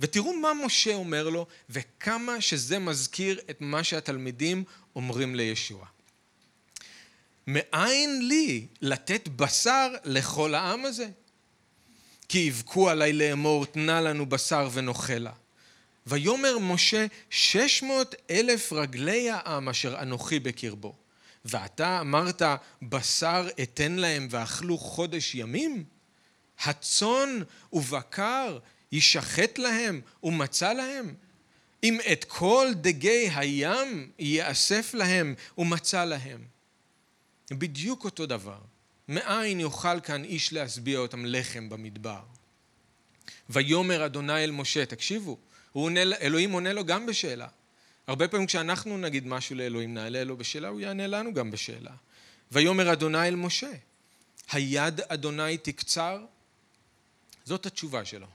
ותראו 0.00 0.34
מה 0.34 0.52
משה 0.64 0.94
אומר 0.94 1.28
לו, 1.28 1.46
וכמה 1.70 2.40
שזה 2.40 2.78
מזכיר 2.78 3.40
את 3.50 3.56
מה 3.60 3.84
שהתלמידים 3.84 4.64
אומרים 4.96 5.34
לישוע. 5.34 5.86
מאין 7.46 8.28
לי 8.28 8.66
לתת 8.82 9.28
בשר 9.28 9.88
לכל 10.04 10.54
העם 10.54 10.84
הזה? 10.84 11.08
כי 12.28 12.38
יבכו 12.38 12.90
עלי 12.90 13.12
לאמור 13.12 13.66
תנה 13.66 14.00
לנו 14.00 14.26
בשר 14.26 14.68
ונאכלה. 14.72 15.32
ויאמר 16.06 16.58
משה 16.58 17.06
שש 17.30 17.82
מאות 17.82 18.14
אלף 18.30 18.72
רגלי 18.72 19.30
העם 19.30 19.68
אשר 19.68 20.02
אנוכי 20.02 20.38
בקרבו. 20.38 20.94
ואתה 21.44 22.00
אמרת 22.00 22.42
בשר 22.82 23.48
אתן 23.62 23.92
להם 23.92 24.28
ואכלו 24.30 24.78
חודש 24.78 25.34
ימים? 25.34 25.84
הצאן 26.64 27.40
ובקר 27.72 28.58
יישחט 28.92 29.58
להם 29.58 30.00
ומצא 30.22 30.72
להם? 30.72 31.14
אם 31.84 31.98
את 32.12 32.24
כל 32.24 32.68
דגי 32.74 33.28
הים 33.34 34.10
יאסף 34.18 34.94
להם 34.94 35.34
ומצא 35.58 36.04
להם. 36.04 36.44
בדיוק 37.50 38.04
אותו 38.04 38.26
דבר. 38.26 38.58
מאין 39.08 39.60
יוכל 39.60 40.00
כאן 40.00 40.24
איש 40.24 40.52
להשביע 40.52 40.98
אותם 40.98 41.24
לחם 41.26 41.68
במדבר? 41.68 42.20
ויאמר 43.50 44.06
אדוני 44.06 44.44
אל 44.44 44.50
משה, 44.50 44.86
תקשיבו, 44.86 45.38
עונה, 45.72 46.00
אלוהים 46.20 46.52
עונה 46.52 46.72
לו 46.72 46.84
גם 46.84 47.06
בשאלה. 47.06 47.48
הרבה 48.06 48.28
פעמים 48.28 48.46
כשאנחנו 48.46 48.98
נגיד 48.98 49.26
משהו 49.26 49.56
לאלוהים, 49.56 49.94
נעלה 49.94 50.24
לו 50.24 50.36
בשאלה, 50.36 50.68
הוא 50.68 50.80
יענה 50.80 51.06
לנו 51.06 51.34
גם 51.34 51.50
בשאלה. 51.50 51.90
ויאמר 52.52 52.92
אדוני 52.92 53.28
אל 53.28 53.36
משה, 53.36 53.70
היד 54.52 55.00
אדוני 55.00 55.58
תקצר? 55.58 56.24
זאת 57.44 57.66
התשובה 57.66 58.04
שלו. 58.04 58.26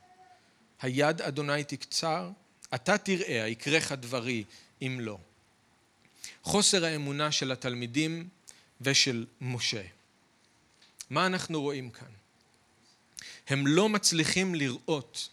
היד 0.82 1.22
אדוני 1.22 1.64
תקצר? 1.64 2.30
אתה 2.76 2.98
תראה, 2.98 3.48
יקרך 3.48 3.92
דברי 3.92 4.44
אם 4.82 4.98
לא. 5.02 5.18
חוסר 6.44 6.86
האמונה 6.86 7.32
של 7.32 7.52
התלמידים 7.52 8.30
ושל 8.82 9.26
משה. 9.42 9.82
מה 11.12 11.26
אנחנו 11.26 11.62
רואים 11.62 11.90
כאן? 11.90 12.08
הם 13.48 13.68
לא 13.68 13.90
מצליחים 13.90 14.56
לראות 14.56 15.30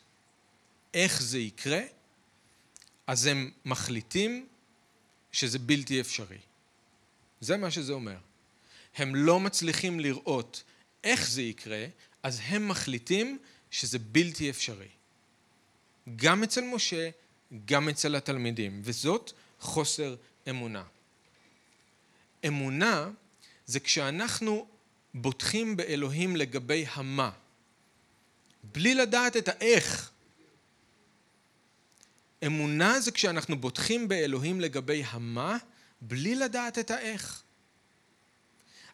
איך 0.94 1.22
זה 1.22 1.38
יקרה, 1.38 1.80
אז 3.06 3.26
הם 3.26 3.50
מחליטים 3.64 4.46
שזה 5.32 5.58
בלתי 5.58 6.00
אפשרי. 6.00 6.38
זה 7.40 7.56
מה 7.56 7.70
שזה 7.70 7.92
אומר. 7.92 8.16
הם 8.96 9.14
לא 9.14 9.40
מצליחים 9.40 10.00
לראות 10.00 10.62
איך 11.04 11.30
זה 11.30 11.42
יקרה, 11.42 11.86
אז 12.22 12.40
הם 12.44 12.68
מחליטים 12.68 13.38
שזה 13.70 13.98
בלתי 13.98 14.50
אפשרי. 14.50 14.88
גם 16.16 16.42
אצל 16.42 16.60
משה, 16.60 17.10
גם 17.64 17.88
אצל 17.88 18.16
התלמידים, 18.16 18.80
וזאת 18.84 19.32
חוסר 19.60 20.16
אמונה. 20.48 20.84
אמונה 22.46 23.10
זה 23.66 23.80
כשאנחנו 23.80 24.77
בוטחים 25.14 25.76
באלוהים 25.76 26.36
לגבי 26.36 26.86
המה, 26.92 27.30
בלי 28.62 28.94
לדעת 28.94 29.36
את 29.36 29.48
האיך. 29.48 30.10
אמונה 32.46 33.00
זה 33.00 33.10
כשאנחנו 33.10 33.60
בוטחים 33.60 34.08
באלוהים 34.08 34.60
לגבי 34.60 35.02
המה, 35.06 35.56
בלי 36.00 36.34
לדעת 36.34 36.78
את 36.78 36.90
האיך. 36.90 37.42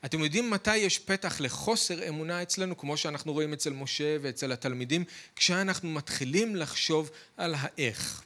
אתם 0.05 0.21
יודעים 0.21 0.51
מתי 0.51 0.77
יש 0.77 0.99
פתח 0.99 1.41
לחוסר 1.41 2.09
אמונה 2.09 2.43
אצלנו, 2.43 2.77
כמו 2.79 2.97
שאנחנו 2.97 3.33
רואים 3.33 3.53
אצל 3.53 3.71
משה 3.73 4.17
ואצל 4.23 4.53
התלמידים? 4.53 5.05
כשאנחנו 5.37 5.91
מתחילים 5.91 6.57
לחשוב 6.57 7.11
על 7.37 7.55
האיך. 7.59 8.23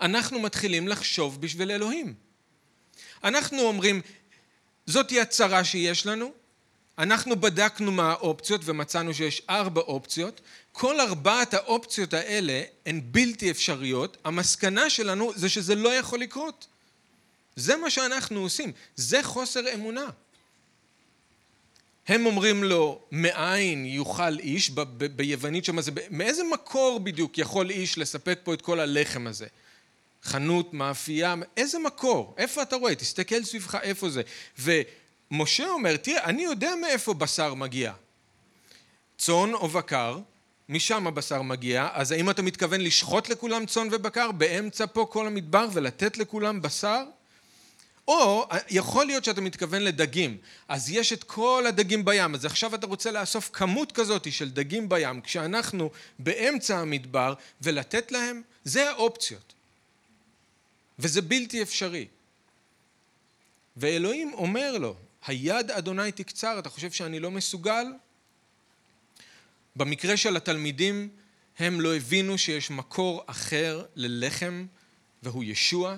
אנחנו 0.00 0.40
מתחילים 0.40 0.88
לחשוב 0.88 1.40
בשביל 1.40 1.70
אלוהים. 1.70 2.14
אנחנו 3.24 3.60
אומרים, 3.60 4.00
זאתי 4.86 5.20
הצרה 5.20 5.64
שיש 5.64 6.06
לנו, 6.06 6.32
אנחנו 6.98 7.40
בדקנו 7.40 7.92
מה 7.92 8.10
האופציות 8.10 8.60
ומצאנו 8.64 9.14
שיש 9.14 9.42
ארבע 9.50 9.80
אופציות. 9.80 10.40
כל 10.72 11.00
ארבעת 11.00 11.54
האופציות 11.54 12.14
האלה 12.14 12.62
הן 12.86 13.00
בלתי 13.04 13.50
אפשריות. 13.50 14.16
המסקנה 14.24 14.90
שלנו 14.90 15.32
זה 15.36 15.48
שזה 15.48 15.74
לא 15.74 15.88
יכול 15.88 16.20
לקרות. 16.20 16.66
זה 17.56 17.76
מה 17.76 17.90
שאנחנו 17.90 18.40
עושים. 18.40 18.72
זה 18.96 19.22
חוסר 19.22 19.74
אמונה. 19.74 20.06
הם 22.08 22.26
אומרים 22.26 22.64
לו, 22.64 23.00
מאין 23.12 23.86
יוכל 23.86 24.38
איש, 24.38 24.70
ב- 24.70 24.80
ב- 24.80 25.16
ביוונית 25.16 25.64
שם 25.64 25.80
זה, 25.80 25.90
מאיזה 26.10 26.42
מקור 26.52 27.00
בדיוק 27.00 27.38
יכול 27.38 27.70
איש 27.70 27.98
לספק 27.98 28.38
פה 28.44 28.54
את 28.54 28.62
כל 28.62 28.80
הלחם 28.80 29.26
הזה? 29.26 29.46
חנות, 30.22 30.74
מאפייה, 30.74 31.34
איזה 31.56 31.78
מקור? 31.78 32.34
איפה 32.38 32.62
אתה 32.62 32.76
רואה? 32.76 32.94
תסתכל 32.94 33.44
סביבך 33.44 33.74
איפה 33.82 34.10
זה. 34.10 34.22
ומשה 35.30 35.68
אומר, 35.68 35.96
תראה, 35.96 36.24
אני 36.24 36.42
יודע 36.42 36.74
מאיפה 36.80 37.14
בשר 37.14 37.54
מגיע. 37.54 37.92
צאן 39.18 39.54
או 39.54 39.68
בקר, 39.68 40.18
משם 40.68 41.06
הבשר 41.06 41.42
מגיע, 41.42 41.88
אז 41.92 42.12
האם 42.12 42.30
אתה 42.30 42.42
מתכוון 42.42 42.80
לשחוט 42.80 43.28
לכולם 43.28 43.66
צאן 43.66 43.88
ובקר 43.92 44.32
באמצע 44.32 44.86
פה 44.86 45.06
כל 45.10 45.26
המדבר 45.26 45.66
ולתת 45.72 46.18
לכולם 46.18 46.62
בשר? 46.62 47.02
או 48.08 48.48
יכול 48.70 49.06
להיות 49.06 49.24
שאתה 49.24 49.40
מתכוון 49.40 49.82
לדגים, 49.82 50.38
אז 50.68 50.90
יש 50.90 51.12
את 51.12 51.24
כל 51.24 51.64
הדגים 51.68 52.04
בים, 52.04 52.34
אז 52.34 52.44
עכשיו 52.44 52.74
אתה 52.74 52.86
רוצה 52.86 53.10
לאסוף 53.10 53.50
כמות 53.52 53.92
כזאת 53.92 54.32
של 54.32 54.50
דגים 54.50 54.88
בים, 54.88 55.20
כשאנחנו 55.20 55.90
באמצע 56.18 56.78
המדבר, 56.78 57.34
ולתת 57.62 58.12
להם, 58.12 58.42
זה 58.64 58.90
האופציות. 58.90 59.52
וזה 60.98 61.22
בלתי 61.22 61.62
אפשרי. 61.62 62.06
ואלוהים 63.76 64.32
אומר 64.34 64.78
לו, 64.78 64.94
היד 65.30 65.70
אדוני 65.70 66.12
תקצר, 66.12 66.58
אתה 66.58 66.68
חושב 66.68 66.90
שאני 66.90 67.20
לא 67.20 67.30
מסוגל? 67.30 67.86
במקרה 69.76 70.16
של 70.16 70.36
התלמידים, 70.36 71.08
הם 71.58 71.80
לא 71.80 71.96
הבינו 71.96 72.38
שיש 72.38 72.70
מקור 72.70 73.24
אחר 73.26 73.84
ללחם, 73.96 74.66
והוא 75.22 75.44
ישוע. 75.44 75.96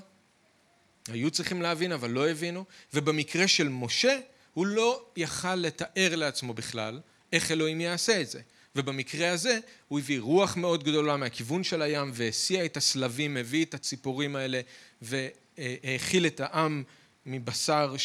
היו 1.08 1.30
צריכים 1.30 1.62
להבין, 1.62 1.92
אבל 1.92 2.10
לא 2.10 2.28
הבינו. 2.28 2.64
ובמקרה 2.94 3.48
של 3.48 3.68
משה, 3.68 4.18
הוא 4.54 4.66
לא 4.66 5.04
יכל 5.16 5.54
לתאר 5.54 6.16
לעצמו 6.16 6.54
בכלל 6.54 7.00
איך 7.32 7.50
אלוהים 7.50 7.80
יעשה 7.80 8.20
את 8.20 8.30
זה. 8.30 8.40
ובמקרה 8.76 9.30
הזה 9.30 9.58
הוא 9.88 9.98
הביא 9.98 10.20
רוח 10.20 10.56
מאוד 10.56 10.84
גדולה 10.84 11.16
מהכיוון 11.16 11.64
של 11.64 11.82
הים 11.82 12.10
והסיע 12.14 12.64
את 12.64 12.76
הסלבים, 12.76 13.36
הביא 13.36 13.64
את 13.64 13.74
הציפורים 13.74 14.36
האלה 14.36 14.60
והאכיל 15.02 16.26
את 16.26 16.40
העם 16.40 16.82
מבשר 17.26 17.96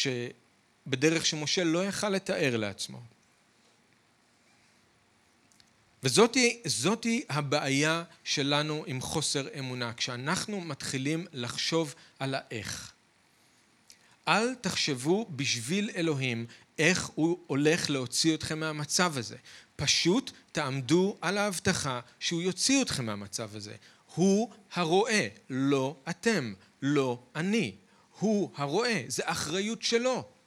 שבדרך 0.88 1.26
שמשה 1.26 1.64
לא 1.64 1.84
יכל 1.84 2.08
לתאר 2.08 2.56
לעצמו. 2.56 3.00
וזאתי 6.02 7.24
הבעיה 7.28 8.04
שלנו 8.24 8.84
עם 8.86 9.00
חוסר 9.00 9.46
אמונה, 9.58 9.92
כשאנחנו 9.92 10.60
מתחילים 10.60 11.26
לחשוב 11.32 11.94
על 12.18 12.34
האיך. 12.34 12.92
אל 14.28 14.54
תחשבו 14.54 15.26
בשביל 15.30 15.90
אלוהים 15.96 16.46
איך 16.78 17.06
הוא 17.14 17.38
הולך 17.46 17.90
להוציא 17.90 18.34
אתכם 18.34 18.60
מהמצב 18.60 19.18
הזה. 19.18 19.36
פשוט 19.76 20.30
תעמדו 20.52 21.16
על 21.20 21.38
ההבטחה 21.38 22.00
שהוא 22.20 22.42
יוציא 22.42 22.82
אתכם 22.82 23.06
מהמצב 23.06 23.56
הזה. 23.56 23.74
הוא 24.14 24.52
הרואה, 24.72 25.28
לא 25.50 25.96
אתם, 26.10 26.54
לא 26.82 27.22
אני. 27.36 27.74
הוא 28.18 28.50
הרואה, 28.56 29.04
זה 29.08 29.22
אחריות 29.26 29.82
שלו. 29.82 30.37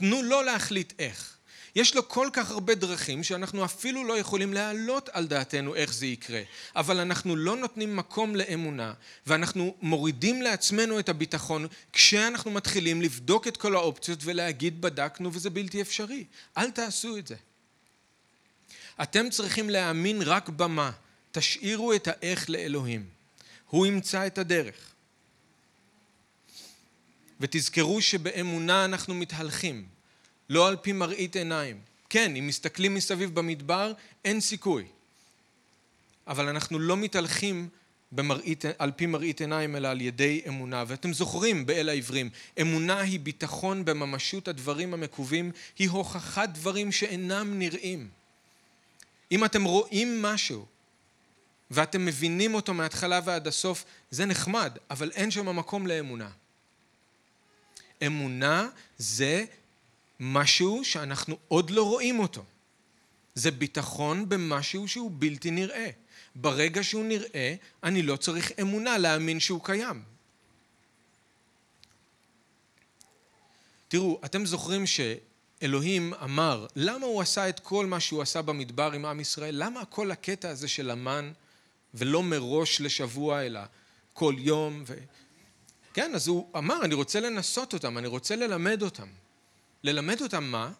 תנו 0.00 0.22
לו 0.22 0.42
להחליט 0.42 0.92
איך. 0.98 1.36
יש 1.74 1.94
לו 1.94 2.08
כל 2.08 2.28
כך 2.32 2.50
הרבה 2.50 2.74
דרכים 2.74 3.22
שאנחנו 3.24 3.64
אפילו 3.64 4.04
לא 4.04 4.18
יכולים 4.18 4.54
להעלות 4.54 5.08
על 5.12 5.26
דעתנו 5.26 5.74
איך 5.74 5.94
זה 5.94 6.06
יקרה. 6.06 6.42
אבל 6.76 7.00
אנחנו 7.00 7.36
לא 7.36 7.56
נותנים 7.56 7.96
מקום 7.96 8.36
לאמונה, 8.36 8.92
ואנחנו 9.26 9.76
מורידים 9.82 10.42
לעצמנו 10.42 10.98
את 10.98 11.08
הביטחון 11.08 11.66
כשאנחנו 11.92 12.50
מתחילים 12.50 13.02
לבדוק 13.02 13.48
את 13.48 13.56
כל 13.56 13.74
האופציות 13.74 14.18
ולהגיד 14.22 14.80
בדקנו 14.80 15.32
וזה 15.32 15.50
בלתי 15.50 15.80
אפשרי. 15.80 16.24
אל 16.58 16.70
תעשו 16.70 17.16
את 17.16 17.26
זה. 17.26 17.36
אתם 19.02 19.30
צריכים 19.30 19.70
להאמין 19.70 20.22
רק 20.22 20.48
במה. 20.48 20.90
תשאירו 21.32 21.92
את 21.92 22.08
האיך 22.08 22.50
לאלוהים. 22.50 23.04
הוא 23.66 23.86
ימצא 23.86 24.26
את 24.26 24.38
הדרך. 24.38 24.89
ותזכרו 27.40 28.02
שבאמונה 28.02 28.84
אנחנו 28.84 29.14
מתהלכים. 29.14 29.86
לא 30.50 30.68
על 30.68 30.76
פי 30.76 30.92
מראית 30.92 31.36
עיניים. 31.36 31.80
כן, 32.08 32.36
אם 32.36 32.46
מסתכלים 32.46 32.94
מסביב 32.94 33.34
במדבר, 33.34 33.92
אין 34.24 34.40
סיכוי. 34.40 34.84
אבל 36.26 36.48
אנחנו 36.48 36.78
לא 36.78 36.96
מתהלכים 36.96 37.68
במראית, 38.12 38.64
על 38.78 38.90
פי 38.90 39.06
מראית 39.06 39.40
עיניים, 39.40 39.76
אלא 39.76 39.88
על 39.88 40.00
ידי 40.00 40.42
אמונה. 40.48 40.84
ואתם 40.86 41.12
זוכרים 41.12 41.66
באל 41.66 41.88
העברים, 41.88 42.30
אמונה 42.60 43.00
היא 43.00 43.20
ביטחון 43.20 43.84
בממשות 43.84 44.48
הדברים 44.48 44.94
המקווים, 44.94 45.52
היא 45.78 45.90
הוכחת 45.90 46.48
דברים 46.48 46.92
שאינם 46.92 47.58
נראים. 47.58 48.08
אם 49.32 49.44
אתם 49.44 49.64
רואים 49.64 50.22
משהו 50.22 50.66
ואתם 51.70 52.04
מבינים 52.04 52.54
אותו 52.54 52.74
מההתחלה 52.74 53.20
ועד 53.24 53.46
הסוף, 53.46 53.84
זה 54.10 54.26
נחמד, 54.26 54.78
אבל 54.90 55.10
אין 55.10 55.30
שם 55.30 55.56
מקום 55.56 55.86
לאמונה. 55.86 56.28
אמונה 58.06 58.68
זה 58.98 59.44
משהו 60.20 60.84
שאנחנו 60.84 61.36
עוד 61.48 61.70
לא 61.70 61.82
רואים 61.82 62.18
אותו. 62.18 62.44
זה 63.34 63.50
ביטחון 63.50 64.28
במשהו 64.28 64.88
שהוא 64.88 65.10
בלתי 65.14 65.50
נראה. 65.50 65.90
ברגע 66.34 66.82
שהוא 66.82 67.04
נראה, 67.04 67.54
אני 67.82 68.02
לא 68.02 68.16
צריך 68.16 68.52
אמונה 68.60 68.98
להאמין 68.98 69.40
שהוא 69.40 69.64
קיים. 69.64 70.02
תראו, 73.88 74.20
אתם 74.24 74.46
זוכרים 74.46 74.84
שאלוהים 74.86 76.14
אמר, 76.14 76.66
למה 76.76 77.06
הוא 77.06 77.20
עשה 77.22 77.48
את 77.48 77.60
כל 77.60 77.86
מה 77.86 78.00
שהוא 78.00 78.22
עשה 78.22 78.42
במדבר 78.42 78.92
עם 78.92 79.04
עם 79.04 79.20
ישראל? 79.20 79.54
למה 79.64 79.84
כל 79.84 80.10
הקטע 80.10 80.48
הזה 80.50 80.68
של 80.68 80.90
המן, 80.90 81.32
ולא 81.94 82.22
מראש 82.22 82.80
לשבוע, 82.80 83.42
אלא 83.42 83.60
כל 84.12 84.34
יום? 84.38 84.84
ו... 84.86 84.94
כן, 85.94 86.14
אז 86.14 86.28
הוא 86.28 86.48
אמר, 86.56 86.84
אני 86.84 86.94
רוצה 86.94 87.20
לנסות 87.20 87.74
אותם, 87.74 87.98
אני 87.98 88.06
רוצה 88.06 88.36
ללמד 88.36 88.82
אותם. 88.82 89.08
ללמד 89.84 90.20
אותם 90.20 90.44
מה? 90.44 90.70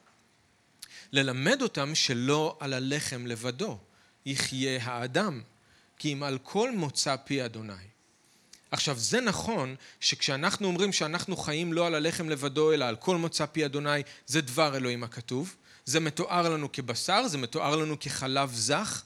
ללמד 1.12 1.62
אותם 1.62 1.94
שלא 1.94 2.56
על 2.60 2.72
הלחם 2.72 3.26
לבדו 3.26 3.78
יחיה 4.26 4.82
האדם, 4.82 5.42
כי 5.98 6.12
אם 6.12 6.22
על 6.22 6.38
כל 6.42 6.70
מוצא 6.70 7.16
פי 7.24 7.44
אדוני. 7.44 7.90
עכשיו 8.70 8.98
זה 8.98 9.20
נכון 9.20 9.74
שכשאנחנו 10.00 10.66
אומרים 10.66 10.92
שאנחנו 10.92 11.36
חיים 11.36 11.72
לא 11.72 11.86
על 11.86 11.94
הלחם 11.94 12.28
לבדו 12.28 12.72
אלא 12.72 12.84
על 12.84 12.96
כל 12.96 13.16
מוצא 13.16 13.46
פי 13.46 13.64
אדוני 13.64 14.02
זה 14.26 14.40
דבר 14.40 14.76
אלוהים 14.76 15.04
הכתוב 15.04 15.56
זה 15.84 16.00
מתואר 16.00 16.48
לנו 16.48 16.68
כבשר 16.72 17.28
זה 17.28 17.38
מתואר 17.38 17.76
לנו 17.76 17.96
כחלב 18.00 18.50
זך 18.54 19.02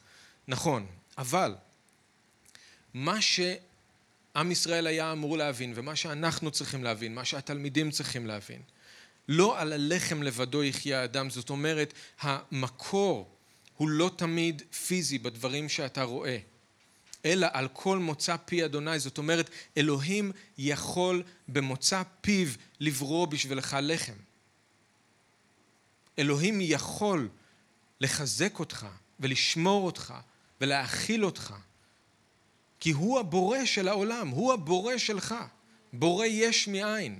נכון 0.49 0.87
אבל 1.19 1.55
מה 2.95 3.21
שעם 4.35 4.51
ישראל 4.51 4.87
היה 4.87 5.12
אמור 5.12 5.38
להבין 5.38 5.73
ומה 5.77 5.97
שאנחנו 5.97 6.51
צריכים 6.51 6.85
להבין 6.85 7.14
מה 7.14 7.25
שהתלמידים 7.25 7.90
צריכים 7.90 8.27
להבין. 8.27 8.62
לא 9.29 9.61
על 9.61 9.73
הלחם 9.73 10.23
לבדו 10.23 10.64
יחיה 10.64 11.01
האדם 11.01 11.31
זאת 11.31 11.51
אומרת 11.51 11.94
המקור 12.20 13.37
הוא 13.77 13.88
לא 13.88 14.11
תמיד 14.16 14.62
פיזי 14.87 15.18
בדברים 15.18 15.68
שאתה 15.68 16.03
רואה 16.03 16.38
אלא 17.25 17.47
על 17.53 17.68
כל 17.73 17.99
מוצא 17.99 18.37
פי 18.44 18.64
אדוני, 18.64 18.99
זאת 18.99 19.18
אומרת 19.18 19.51
אלוהים 19.77 20.33
יכול 20.59 21.23
במוצא 21.49 22.03
פיו 22.20 22.49
לברוא 22.81 23.27
בשבילך 23.27 23.77
לחם. 23.83 24.12
אלוהים 26.18 26.61
יכול 26.61 27.29
לחזק 28.01 28.59
אותך 28.59 28.87
ולשמור 29.20 29.87
אותך 29.87 30.14
ולהאכיל 30.61 31.25
אותך 31.25 31.55
כי 32.80 32.90
הוא 32.90 33.20
הבורא 33.20 33.64
של 33.64 33.88
העולם, 33.88 34.28
הוא 34.28 34.52
הבורא 34.52 34.98
שלך, 34.98 35.34
בורא 35.92 36.26
יש 36.26 36.68
מאין. 36.68 37.18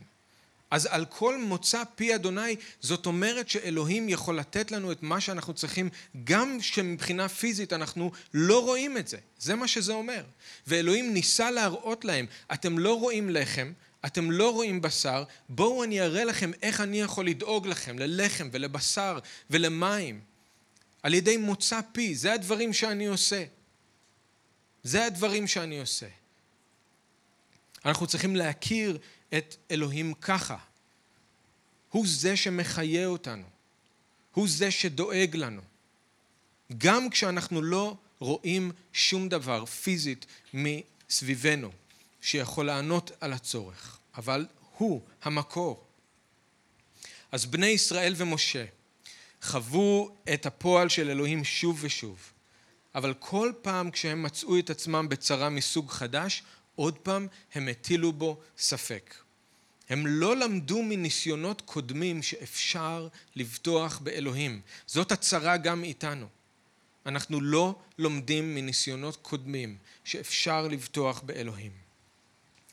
אז 0.71 0.89
על 0.91 1.05
כל 1.05 1.39
מוצא 1.39 1.83
פי 1.95 2.15
אדוני, 2.15 2.57
זאת 2.81 3.07
אומרת 3.07 3.49
שאלוהים 3.49 4.09
יכול 4.09 4.39
לתת 4.39 4.71
לנו 4.71 4.93
את 4.93 5.03
מה 5.03 5.21
שאנחנו 5.21 5.55
צריכים, 5.55 5.89
גם 6.25 6.59
שמבחינה 6.61 7.29
פיזית 7.29 7.73
אנחנו 7.73 8.11
לא 8.35 8.63
רואים 8.63 8.97
את 8.97 9.09
זה. 9.09 9.19
זה 9.39 9.55
מה 9.55 9.69
שזה 9.69 9.93
אומר. 9.93 10.23
ואלוהים 10.67 11.15
ניסה 11.15 11.51
להראות 11.51 12.05
להם, 12.05 12.27
אתם 12.53 12.79
לא 12.79 12.99
רואים 12.99 13.31
לחם, 13.31 13.73
אתם 14.07 14.31
לא 14.31 14.53
רואים 14.53 14.81
בשר, 14.81 15.25
בואו 15.49 15.85
אני 15.85 16.01
אראה 16.01 16.25
לכם 16.25 16.51
איך 16.63 16.81
אני 16.81 17.01
יכול 17.01 17.27
לדאוג 17.27 17.67
לכם, 17.67 17.99
ללחם 17.99 18.49
ולבשר 18.53 19.19
ולמים. 19.51 20.21
על 21.03 21.15
ידי 21.15 21.37
מוצא 21.37 21.81
פי, 21.93 22.15
זה 22.15 22.33
הדברים 22.33 22.73
שאני 22.73 23.07
עושה. 23.07 23.45
זה 24.85 25.07
הדברים 25.07 25.47
שאני 25.47 25.81
עושה. 25.81 26.07
אנחנו 27.85 28.07
צריכים 28.07 28.37
להכיר 28.37 28.99
את 29.35 29.57
אלוהים 29.71 30.15
ככה. 30.15 30.57
הוא 31.91 32.05
זה 32.09 32.37
שמחיה 32.37 33.07
אותנו. 33.07 33.45
הוא 34.33 34.49
זה 34.49 34.71
שדואג 34.71 35.37
לנו. 35.37 35.63
גם 36.79 37.11
כשאנחנו 37.11 37.63
לא 37.63 37.97
רואים 38.19 38.73
שום 38.93 39.29
דבר 39.29 39.65
פיזית 39.65 40.27
מסביבנו 40.55 41.71
שיכול 42.21 42.67
לענות 42.67 43.11
על 43.21 43.33
הצורך, 43.33 43.99
אבל 44.17 44.47
הוא 44.77 45.03
המקור. 45.23 45.85
אז 47.33 47.47
בני 47.47 47.67
ישראל 47.67 48.15
ומשה 48.17 48.65
חוו 49.43 50.17
את 50.35 50.47
הפועל 50.47 50.89
של 50.89 51.11
אלוהים 51.11 51.45
שוב 51.45 51.79
ושוב, 51.81 52.33
אבל 52.95 53.15
כל 53.15 53.53
פעם 53.63 53.91
כשהם 53.91 54.23
מצאו 54.23 54.59
את 54.59 54.71
עצמם 54.71 55.09
בצרה 55.09 55.49
מסוג 55.49 55.91
חדש, 55.91 56.43
עוד 56.75 56.99
פעם 56.99 57.27
הם 57.55 57.69
הטילו 57.69 58.13
בו 58.13 58.41
ספק. 58.59 59.15
הם 59.89 60.07
לא 60.07 60.37
למדו 60.37 60.83
מניסיונות 60.83 61.61
קודמים 61.61 62.23
שאפשר 62.23 63.09
לבטוח 63.37 63.99
באלוהים. 63.99 64.61
זאת 64.87 65.13
הצרה 65.13 65.57
גם 65.57 65.85
איתנו. 65.85 66.27
אנחנו 67.07 67.41
לא 67.41 67.75
לומדים 67.99 68.55
מניסיונות 68.55 69.17
קודמים 69.17 69.77
שאפשר 70.05 70.69
לבטוח 70.69 71.21
באלוהים. 71.21 71.73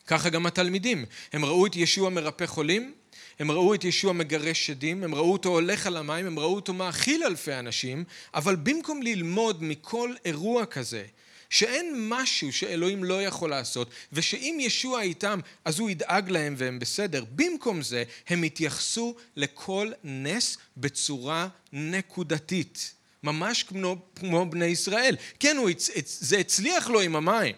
ככה 0.06 0.28
גם 0.28 0.46
התלמידים. 0.46 1.04
הם 1.32 1.44
ראו 1.44 1.66
את 1.66 1.76
ישוע 1.76 2.10
מרפא 2.10 2.46
חולים, 2.46 2.94
הם 3.38 3.50
ראו 3.50 3.74
את 3.74 3.84
ישוע 3.84 4.12
מגרש 4.12 4.66
שדים, 4.66 5.04
הם 5.04 5.14
ראו 5.14 5.32
אותו 5.32 5.48
הולך 5.48 5.86
על 5.86 5.96
המים, 5.96 6.26
הם 6.26 6.38
ראו 6.38 6.54
אותו 6.54 6.72
מאכיל 6.72 7.24
אלפי 7.24 7.54
אנשים, 7.54 8.04
אבל 8.34 8.56
במקום 8.56 9.02
ללמוד 9.02 9.62
מכל 9.62 10.14
אירוע 10.24 10.66
כזה 10.66 11.04
שאין 11.52 12.08
משהו 12.08 12.52
שאלוהים 12.52 13.04
לא 13.04 13.22
יכול 13.22 13.50
לעשות, 13.50 13.90
ושאם 14.12 14.58
ישוע 14.60 15.02
איתם 15.02 15.40
אז 15.64 15.78
הוא 15.78 15.90
ידאג 15.90 16.30
להם 16.30 16.54
והם 16.58 16.78
בסדר. 16.78 17.24
במקום 17.34 17.82
זה 17.82 18.04
הם 18.28 18.42
התייחסו 18.42 19.14
לכל 19.36 19.90
נס 20.04 20.58
בצורה 20.76 21.48
נקודתית, 21.72 22.94
ממש 23.22 23.62
כמו, 23.62 23.96
כמו 24.16 24.50
בני 24.50 24.64
ישראל. 24.64 25.16
כן, 25.40 25.56
הוא, 25.56 25.70
זה 26.04 26.38
הצליח 26.38 26.88
לו 26.90 27.00
עם 27.00 27.16
המים, 27.16 27.54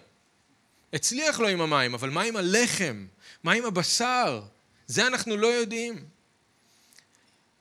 הצליח 0.92 1.40
לו 1.40 1.48
עם 1.48 1.60
המים, 1.60 1.94
אבל 1.94 2.10
מה 2.10 2.22
עם 2.22 2.36
הלחם? 2.36 3.06
מה 3.44 3.52
עם 3.52 3.64
הבשר? 3.64 4.42
זה 4.86 5.06
אנחנו 5.06 5.36
לא 5.36 5.46
יודעים. 5.46 6.04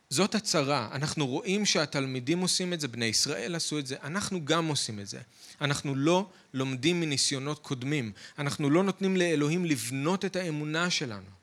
זאת 0.09 0.35
הצרה, 0.35 0.89
אנחנו 0.91 1.27
רואים 1.27 1.65
שהתלמידים 1.65 2.39
עושים 2.39 2.73
את 2.73 2.79
זה, 2.79 2.87
בני 2.87 3.05
ישראל 3.05 3.55
עשו 3.55 3.79
את 3.79 3.87
זה, 3.87 3.95
אנחנו 4.03 4.45
גם 4.45 4.67
עושים 4.67 4.99
את 4.99 5.07
זה. 5.07 5.19
אנחנו 5.61 5.95
לא 5.95 6.29
לומדים 6.53 6.99
מניסיונות 6.99 7.59
קודמים, 7.59 8.11
אנחנו 8.39 8.69
לא 8.69 8.83
נותנים 8.83 9.17
לאלוהים 9.17 9.65
לבנות 9.65 10.25
את 10.25 10.35
האמונה 10.35 10.89
שלנו. 10.89 11.42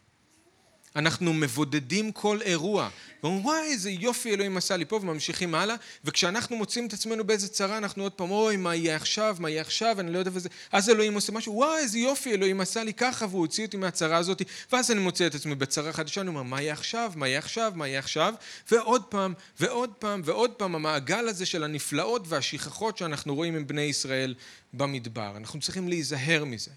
אנחנו 0.96 1.32
מבודדים 1.32 2.12
כל 2.12 2.38
אירוע, 2.42 2.88
ואומרים 3.22 3.46
וואי 3.46 3.62
איזה 3.62 3.90
יופי 3.90 4.34
אלוהים 4.34 4.56
עשה 4.56 4.76
לי 4.76 4.84
פה 4.84 4.96
וממשיכים 4.96 5.54
הלאה. 5.54 5.76
וכשאנחנו 6.04 6.56
מוצאים 6.56 6.86
את 6.86 6.92
עצמנו 6.92 7.24
באיזה 7.24 7.48
צרה 7.48 7.78
אנחנו 7.78 8.02
עוד 8.02 8.12
פעם 8.12 8.30
אוי 8.30 8.56
מה 8.56 8.74
יהיה 8.74 8.96
עכשיו? 8.96 9.36
מה 9.38 9.50
יהיה 9.50 9.60
עכשיו? 9.60 10.00
אני 10.00 10.12
לא 10.12 10.18
יודע 10.18 10.30
וזה. 10.34 10.48
אז 10.72 10.90
אלוהים 10.90 11.14
עושה 11.14 11.32
משהו 11.32 11.54
וואי 11.54 11.78
איזה 11.78 11.98
יופי 11.98 12.32
אלוהים 12.32 12.60
עשה 12.60 12.84
לי 12.84 12.94
ככה 12.94 13.26
והוא 13.26 13.40
הוציא 13.40 13.66
אותי 13.66 13.76
מהצרה 13.76 14.16
הזאת. 14.16 14.42
ואז 14.72 14.90
אני 14.90 15.00
מוצא 15.00 15.26
את 15.26 15.34
עצמי 15.34 15.54
בצרה 15.54 15.92
חדשה 15.92 16.20
אני 16.20 16.28
אומר 16.28 16.42
מה 16.42 16.62
יהיה 16.62 16.72
עכשיו? 16.72 17.12
מה 17.16 17.28
יהיה 17.28 17.38
עכשיו? 17.38 17.72
מה 17.76 17.88
יהיה 17.88 17.98
עכשיו? 17.98 18.34
ועוד 18.70 19.04
פעם 19.04 19.34
ועוד 19.60 19.90
פעם 19.98 20.22
ועוד 20.24 20.50
פעם 20.50 20.74
המעגל 20.74 21.28
הזה 21.28 21.46
של 21.46 21.64
הנפלאות 21.64 22.22
והשכחות 22.28 22.98
שאנחנו 22.98 23.34
רואים 23.34 23.56
עם 23.56 23.66
בני 23.66 23.82
ישראל 23.82 24.34
במדבר. 24.72 25.36
אנחנו 25.36 25.60
צריכים 25.60 25.88
להיזהר 25.88 26.44
מזה. 26.44 26.70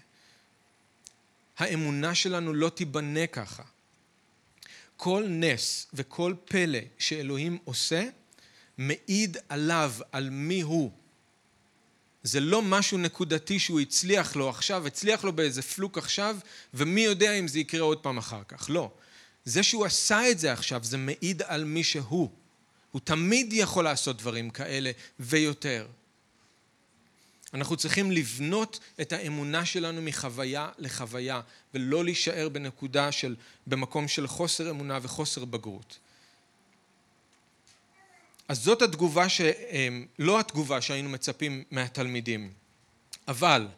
האמונה 1.58 2.14
שלנו 2.14 2.52
לא 2.52 2.68
תיבנה 2.68 3.26
ככה 3.26 3.62
כל 4.96 5.24
נס 5.28 5.86
וכל 5.94 6.34
פלא 6.44 6.78
שאלוהים 6.98 7.58
עושה, 7.64 8.04
מעיד 8.78 9.36
עליו, 9.48 9.92
על 10.12 10.30
מי 10.30 10.60
הוא. 10.60 10.90
זה 12.22 12.40
לא 12.40 12.62
משהו 12.62 12.98
נקודתי 12.98 13.58
שהוא 13.58 13.80
הצליח 13.80 14.36
לו 14.36 14.48
עכשיו, 14.48 14.86
הצליח 14.86 15.24
לו 15.24 15.32
באיזה 15.32 15.62
פלוק 15.62 15.98
עכשיו, 15.98 16.36
ומי 16.74 17.00
יודע 17.00 17.32
אם 17.32 17.48
זה 17.48 17.58
יקרה 17.58 17.80
עוד 17.80 17.98
פעם 17.98 18.18
אחר 18.18 18.42
כך. 18.48 18.66
לא. 18.70 18.90
זה 19.44 19.62
שהוא 19.62 19.84
עשה 19.84 20.30
את 20.30 20.38
זה 20.38 20.52
עכשיו, 20.52 20.84
זה 20.84 20.96
מעיד 20.96 21.42
על 21.42 21.64
מי 21.64 21.84
שהוא. 21.84 22.30
הוא 22.90 23.00
תמיד 23.04 23.52
יכול 23.52 23.84
לעשות 23.84 24.18
דברים 24.18 24.50
כאלה 24.50 24.90
ויותר. 25.20 25.86
אנחנו 27.54 27.76
צריכים 27.76 28.10
לבנות 28.12 28.80
את 29.00 29.12
האמונה 29.12 29.64
שלנו 29.64 30.02
מחוויה 30.02 30.68
לחוויה 30.78 31.40
ולא 31.74 32.04
להישאר 32.04 32.48
בנקודה 32.48 33.12
של, 33.12 33.36
במקום 33.66 34.08
של 34.08 34.26
חוסר 34.26 34.70
אמונה 34.70 34.98
וחוסר 35.02 35.44
בגרות. 35.44 35.98
אז 38.48 38.58
זאת 38.62 38.82
התגובה, 38.82 39.28
ש... 39.28 39.40
אמ, 39.40 40.06
לא 40.18 40.40
התגובה 40.40 40.80
שהיינו 40.80 41.08
מצפים 41.08 41.62
מהתלמידים, 41.70 42.52
אבל 43.28 43.68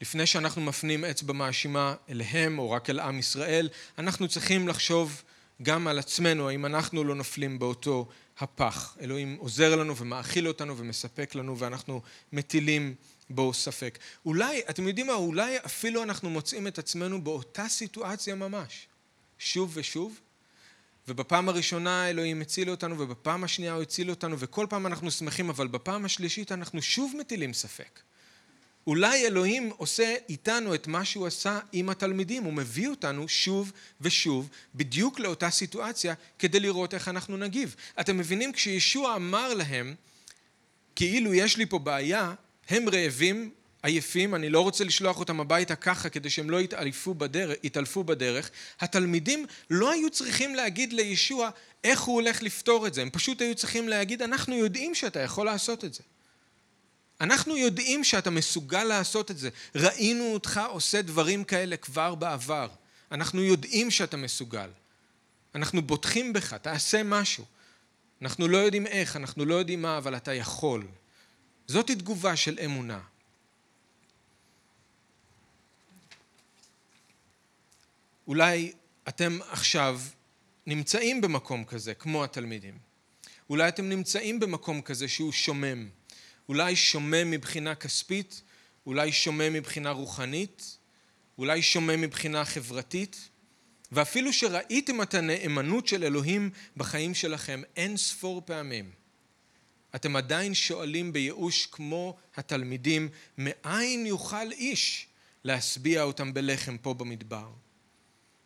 לפני 0.00 0.26
שאנחנו 0.26 0.62
מפנים 0.62 1.04
אצבע 1.04 1.32
מאשימה 1.32 1.94
אליהם 2.08 2.58
או 2.58 2.70
רק 2.70 2.90
אל 2.90 3.00
עם 3.00 3.18
ישראל, 3.18 3.68
אנחנו 3.98 4.28
צריכים 4.28 4.68
לחשוב 4.68 5.22
גם 5.62 5.88
על 5.88 5.98
עצמנו, 5.98 6.48
האם 6.48 6.66
אנחנו 6.66 7.04
לא 7.04 7.14
נופלים 7.14 7.58
באותו 7.58 8.08
הפח. 8.38 8.96
אלוהים 9.00 9.36
עוזר 9.40 9.76
לנו 9.76 9.96
ומאכיל 9.96 10.48
אותנו 10.48 10.76
ומספק 10.76 11.34
לנו 11.34 11.58
ואנחנו 11.58 12.00
מטילים 12.32 12.94
בו 13.30 13.54
ספק. 13.54 13.98
אולי, 14.26 14.60
אתם 14.70 14.88
יודעים 14.88 15.06
מה, 15.06 15.14
אולי 15.14 15.58
אפילו 15.66 16.02
אנחנו 16.02 16.30
מוצאים 16.30 16.66
את 16.66 16.78
עצמנו 16.78 17.24
באותה 17.24 17.68
סיטואציה 17.68 18.34
ממש, 18.34 18.86
שוב 19.38 19.70
ושוב, 19.74 20.20
ובפעם 21.08 21.48
הראשונה 21.48 22.10
אלוהים 22.10 22.40
הציל 22.40 22.70
אותנו, 22.70 22.98
ובפעם 22.98 23.44
השנייה 23.44 23.72
הוא 23.72 23.82
הציל 23.82 24.10
אותנו, 24.10 24.38
וכל 24.38 24.66
פעם 24.70 24.86
אנחנו 24.86 25.10
שמחים, 25.10 25.50
אבל 25.50 25.66
בפעם 25.66 26.04
השלישית 26.04 26.52
אנחנו 26.52 26.82
שוב 26.82 27.14
מטילים 27.18 27.52
ספק. 27.52 28.00
אולי 28.86 29.26
אלוהים 29.26 29.70
עושה 29.76 30.14
איתנו 30.28 30.74
את 30.74 30.86
מה 30.86 31.04
שהוא 31.04 31.26
עשה 31.26 31.58
עם 31.72 31.88
התלמידים, 31.88 32.44
הוא 32.44 32.52
מביא 32.52 32.88
אותנו 32.88 33.28
שוב 33.28 33.72
ושוב 34.00 34.48
בדיוק 34.74 35.18
לאותה 35.18 35.50
סיטואציה 35.50 36.14
כדי 36.38 36.60
לראות 36.60 36.94
איך 36.94 37.08
אנחנו 37.08 37.36
נגיב. 37.36 37.76
אתם 38.00 38.16
מבינים 38.16 38.52
כשישוע 38.52 39.16
אמר 39.16 39.54
להם 39.54 39.94
כאילו 40.96 41.34
יש 41.34 41.56
לי 41.56 41.66
פה 41.66 41.78
בעיה, 41.78 42.34
הם 42.72 42.88
רעבים, 42.88 43.50
עייפים, 43.82 44.34
אני 44.34 44.50
לא 44.50 44.60
רוצה 44.60 44.84
לשלוח 44.84 45.18
אותם 45.18 45.40
הביתה 45.40 45.76
ככה 45.76 46.08
כדי 46.08 46.30
שהם 46.30 46.50
לא 46.50 46.60
יתעלפו 46.60 47.14
בדרך, 47.14 47.56
יתעלפו 47.62 48.04
בדרך. 48.04 48.50
התלמידים 48.80 49.46
לא 49.70 49.90
היו 49.90 50.10
צריכים 50.10 50.54
להגיד 50.54 50.92
לישוע 50.92 51.50
איך 51.84 52.00
הוא 52.00 52.14
הולך 52.14 52.42
לפתור 52.42 52.86
את 52.86 52.94
זה, 52.94 53.02
הם 53.02 53.10
פשוט 53.10 53.40
היו 53.40 53.54
צריכים 53.54 53.88
להגיד 53.88 54.22
אנחנו 54.22 54.54
יודעים 54.54 54.94
שאתה 54.94 55.20
יכול 55.20 55.46
לעשות 55.46 55.84
את 55.84 55.94
זה. 55.94 56.02
אנחנו 57.20 57.56
יודעים 57.56 58.04
שאתה 58.04 58.30
מסוגל 58.30 58.84
לעשות 58.84 59.30
את 59.30 59.38
זה. 59.38 59.48
ראינו 59.74 60.24
אותך 60.24 60.60
עושה 60.68 61.02
דברים 61.02 61.44
כאלה 61.44 61.76
כבר 61.76 62.14
בעבר. 62.14 62.68
אנחנו 63.12 63.42
יודעים 63.42 63.90
שאתה 63.90 64.16
מסוגל. 64.16 64.68
אנחנו 65.54 65.82
בוטחים 65.82 66.32
בך, 66.32 66.54
תעשה 66.54 67.02
משהו. 67.02 67.44
אנחנו 68.22 68.48
לא 68.48 68.58
יודעים 68.58 68.86
איך, 68.86 69.16
אנחנו 69.16 69.44
לא 69.44 69.54
יודעים 69.54 69.82
מה, 69.82 69.98
אבל 69.98 70.16
אתה 70.16 70.34
יכול. 70.34 70.86
זאת 71.66 71.86
תגובה 71.86 72.36
של 72.36 72.58
אמונה. 72.64 73.00
אולי 78.26 78.72
אתם 79.08 79.38
עכשיו 79.50 80.00
נמצאים 80.66 81.20
במקום 81.20 81.64
כזה, 81.64 81.94
כמו 81.94 82.24
התלמידים. 82.24 82.78
אולי 83.50 83.68
אתם 83.68 83.88
נמצאים 83.88 84.40
במקום 84.40 84.82
כזה 84.82 85.08
שהוא 85.08 85.32
שומם. 85.32 85.88
אולי 86.48 86.76
שומם 86.76 87.30
מבחינה 87.30 87.74
כספית, 87.74 88.42
אולי 88.86 89.12
שומם 89.12 89.52
מבחינה 89.52 89.90
רוחנית, 89.90 90.78
אולי 91.38 91.62
שומם 91.62 92.00
מבחינה 92.00 92.44
חברתית, 92.44 93.28
ואפילו 93.92 94.32
שראיתם 94.32 95.02
את 95.02 95.14
הנאמנות 95.14 95.86
של 95.86 96.04
אלוהים 96.04 96.50
בחיים 96.76 97.14
שלכם 97.14 97.62
אין 97.76 97.96
ספור 97.96 98.42
פעמים, 98.44 98.90
אתם 99.94 100.16
עדיין 100.16 100.54
שואלים 100.54 101.12
בייאוש 101.12 101.66
כמו 101.66 102.16
התלמידים, 102.36 103.08
מאין 103.38 104.06
יוכל 104.06 104.52
איש 104.52 105.06
להשביע 105.44 106.02
אותם 106.02 106.34
בלחם 106.34 106.76
פה 106.78 106.94
במדבר? 106.94 107.48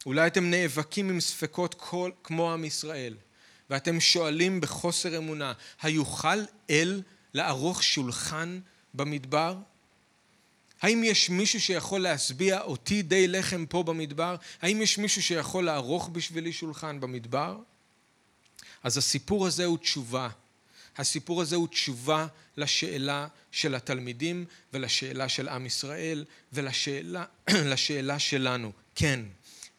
אולי 0.06 0.26
אתם 0.26 0.50
נאבקים 0.50 1.10
עם 1.10 1.20
ספקות 1.20 1.74
כל, 1.74 2.10
כמו 2.22 2.52
עם 2.52 2.64
ישראל, 2.64 3.14
ואתם 3.70 4.00
שואלים 4.00 4.60
בחוסר 4.60 5.18
אמונה, 5.18 5.52
היוכל 5.82 6.38
אל 6.70 7.02
לערוך 7.34 7.82
שולחן 7.82 8.60
במדבר? 8.94 9.56
האם 10.82 11.04
יש 11.04 11.30
מישהו 11.30 11.60
שיכול 11.60 12.00
להשביע 12.00 12.60
אותי 12.60 13.02
די 13.02 13.28
לחם 13.28 13.66
פה 13.66 13.82
במדבר? 13.82 14.36
האם 14.62 14.82
יש 14.82 14.98
מישהו 14.98 15.22
שיכול 15.22 15.64
לערוך 15.64 16.08
בשבילי 16.08 16.52
שולחן 16.52 17.00
במדבר? 17.00 17.58
אז 18.82 18.96
הסיפור 18.96 19.46
הזה 19.46 19.64
הוא 19.64 19.78
תשובה. 19.78 20.28
הסיפור 20.98 21.42
הזה 21.42 21.56
הוא 21.56 21.68
תשובה 21.68 22.26
לשאלה 22.56 23.28
של 23.52 23.74
התלמידים 23.74 24.44
ולשאלה 24.72 25.28
של 25.28 25.48
עם 25.48 25.66
ישראל 25.66 26.24
ולשאלה 26.52 28.18
שלנו. 28.28 28.72
כן, 28.94 29.20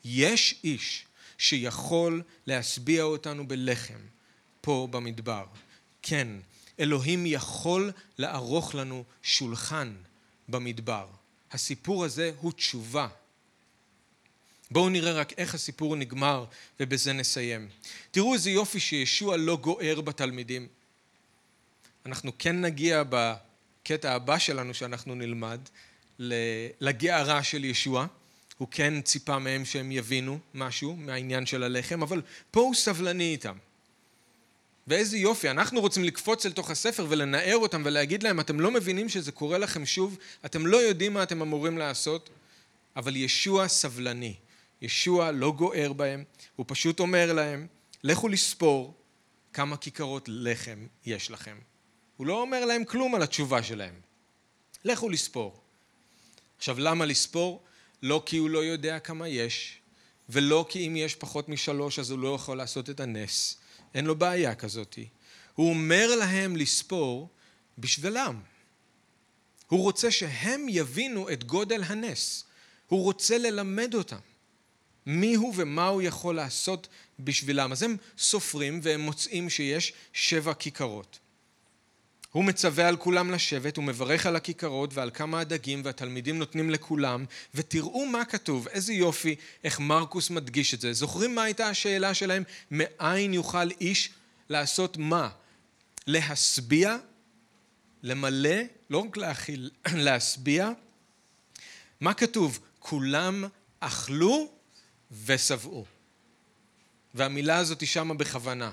יש 0.06 0.60
איש 0.64 1.06
שיכול 1.38 2.22
להשביע 2.48 3.04
אותנו 3.04 3.48
בלחם 3.48 4.00
פה 4.62 4.88
במדבר. 4.92 5.46
כן, 6.02 6.28
אלוהים 6.80 7.26
יכול 7.26 7.92
לערוך 8.18 8.76
לנו 8.76 9.04
שולחן 9.24 9.96
במדבר. 10.48 11.08
הסיפור 11.52 12.06
הזה 12.06 12.32
הוא 12.40 12.52
תשובה. 12.52 13.08
בואו 14.72 14.90
נראה 14.90 15.14
רק 15.14 15.34
איך 15.38 15.56
הסיפור 15.56 15.96
נגמר 15.96 16.46
ובזה 16.80 17.14
נסיים. 17.14 17.70
תראו 18.12 18.34
איזה 18.34 18.50
יופי 18.50 18.80
שישוע 18.80 19.38
לא 19.38 19.58
גוער 19.58 20.02
בתלמידים. 20.02 20.68
אנחנו 22.08 22.32
כן 22.40 22.62
נגיע 22.62 23.04
בקטע 23.10 24.14
הבא 24.14 24.38
שלנו 24.38 24.74
שאנחנו 24.74 25.16
נלמד 25.16 25.60
לגערה 26.80 27.44
של 27.44 27.66
ישוע. 27.66 28.06
הוא 28.58 28.68
כן 28.72 29.02
ציפה 29.02 29.40
מהם 29.40 29.66
שהם 29.66 29.92
יבינו 29.92 30.40
משהו 30.54 30.96
מהעניין 30.96 31.46
של 31.46 31.64
הלחם, 31.64 32.02
אבל 32.02 32.22
פה 32.52 32.60
הוא 32.60 32.76
סבלני 32.76 33.32
איתם. 33.32 33.58
ואיזה 34.88 35.18
יופי, 35.18 35.50
אנחנו 35.50 35.82
רוצים 35.82 36.04
לקפוץ 36.04 36.46
אל 36.46 36.52
תוך 36.52 36.72
הספר 36.72 37.06
ולנער 37.10 37.56
אותם 37.56 37.82
ולהגיד 37.86 38.24
להם, 38.24 38.40
אתם 38.40 38.60
לא 38.60 38.72
מבינים 38.72 39.10
שזה 39.10 39.32
קורה 39.32 39.58
לכם 39.58 39.86
שוב, 39.86 40.18
אתם 40.46 40.68
לא 40.68 40.78
יודעים 40.78 41.14
מה 41.14 41.24
אתם 41.24 41.42
אמורים 41.42 41.78
לעשות, 41.78 42.30
אבל 42.96 43.16
ישוע 43.16 43.68
סבלני. 43.68 44.36
ישוע 44.82 45.32
לא 45.32 45.52
גוער 45.52 45.94
בהם, 45.94 46.24
הוא 46.56 46.66
פשוט 46.70 47.00
אומר 47.00 47.34
להם, 47.34 47.68
לכו 48.04 48.28
לספור 48.28 48.94
כמה 49.54 49.78
כיכרות 49.78 50.26
לחם 50.28 50.88
יש 51.06 51.32
לכם. 51.32 51.58
הוא 52.18 52.28
לא 52.28 52.42
אומר 52.42 52.66
להם 52.66 52.86
כלום 52.86 53.16
על 53.16 53.24
התשובה 53.24 53.64
שלהם. 53.64 53.94
לכו 54.86 55.10
לספור. 55.10 55.62
עכשיו, 56.58 56.80
למה 56.80 57.06
לספור? 57.06 57.64
לא 58.04 58.24
כי 58.26 58.38
הוא 58.38 58.50
לא 58.50 58.64
יודע 58.64 59.00
כמה 59.00 59.28
יש, 59.28 59.80
ולא 60.30 60.66
כי 60.70 60.88
אם 60.88 60.96
יש 60.96 61.16
פחות 61.16 61.50
משלוש 61.50 62.00
אז 62.00 62.12
הוא 62.12 62.20
לא 62.20 62.36
יכול 62.36 62.58
לעשות 62.58 62.90
את 62.90 63.00
הנס. 63.00 63.58
אין 63.94 64.06
לו 64.06 64.16
בעיה 64.16 64.56
כזאת. 64.56 65.00
הוא 65.54 65.70
אומר 65.70 66.16
להם 66.16 66.56
לספור 66.56 67.30
בשבילם. 67.78 68.42
הוא 69.68 69.82
רוצה 69.82 70.12
שהם 70.12 70.66
יבינו 70.70 71.30
את 71.30 71.44
גודל 71.44 71.84
הנס. 71.84 72.44
הוא 72.88 73.04
רוצה 73.04 73.38
ללמד 73.38 73.94
אותם 73.96 74.20
מי 75.06 75.36
הוא 75.36 75.54
ומה 75.58 75.88
הוא 75.88 76.02
יכול 76.02 76.36
לעשות 76.36 76.88
בשבילם. 77.20 77.72
אז 77.72 77.84
הם 77.84 77.98
סופרים 78.18 78.80
והם 78.84 79.02
מוצאים 79.02 79.50
שיש 79.50 79.94
שבע 80.14 80.54
כיכרות. 80.54 81.20
הוא 82.32 82.44
מצווה 82.44 82.88
על 82.88 82.98
כולם 82.98 83.32
לשבת, 83.32 83.78
הוא 83.78 83.84
מברך 83.84 84.26
על 84.26 84.36
הכיכרות 84.36 84.94
ועל 84.94 85.12
כמה 85.14 85.40
הדגים 85.40 85.82
והתלמידים 85.86 86.38
נותנים 86.40 86.70
לכולם 86.70 87.26
ותראו 87.56 88.06
מה 88.06 88.26
כתוב, 88.26 88.68
איזה 88.68 88.94
יופי 88.94 89.36
איך 89.64 89.80
מרקוס 89.80 90.30
מדגיש 90.30 90.74
את 90.74 90.82
זה. 90.82 90.94
זוכרים 90.94 91.36
מה 91.36 91.44
הייתה 91.44 91.70
השאלה 91.70 92.14
שלהם? 92.14 92.44
מאין 92.72 93.34
יוכל 93.34 93.72
איש 93.82 94.10
לעשות 94.50 94.98
מה? 94.98 95.30
להשביע, 96.08 96.98
למלא, 98.04 98.60
לא 98.90 98.98
רק 98.98 99.18
להכיל, 99.18 99.70
להשביע. 100.06 100.70
מה 102.02 102.14
כתוב? 102.14 102.60
כולם 102.80 103.44
אכלו 103.80 104.52
ושבעו. 105.26 105.86
והמילה 107.14 107.58
הזאת 107.58 107.82
היא 107.82 107.90
שמה 107.90 108.14
בכוונה. 108.14 108.72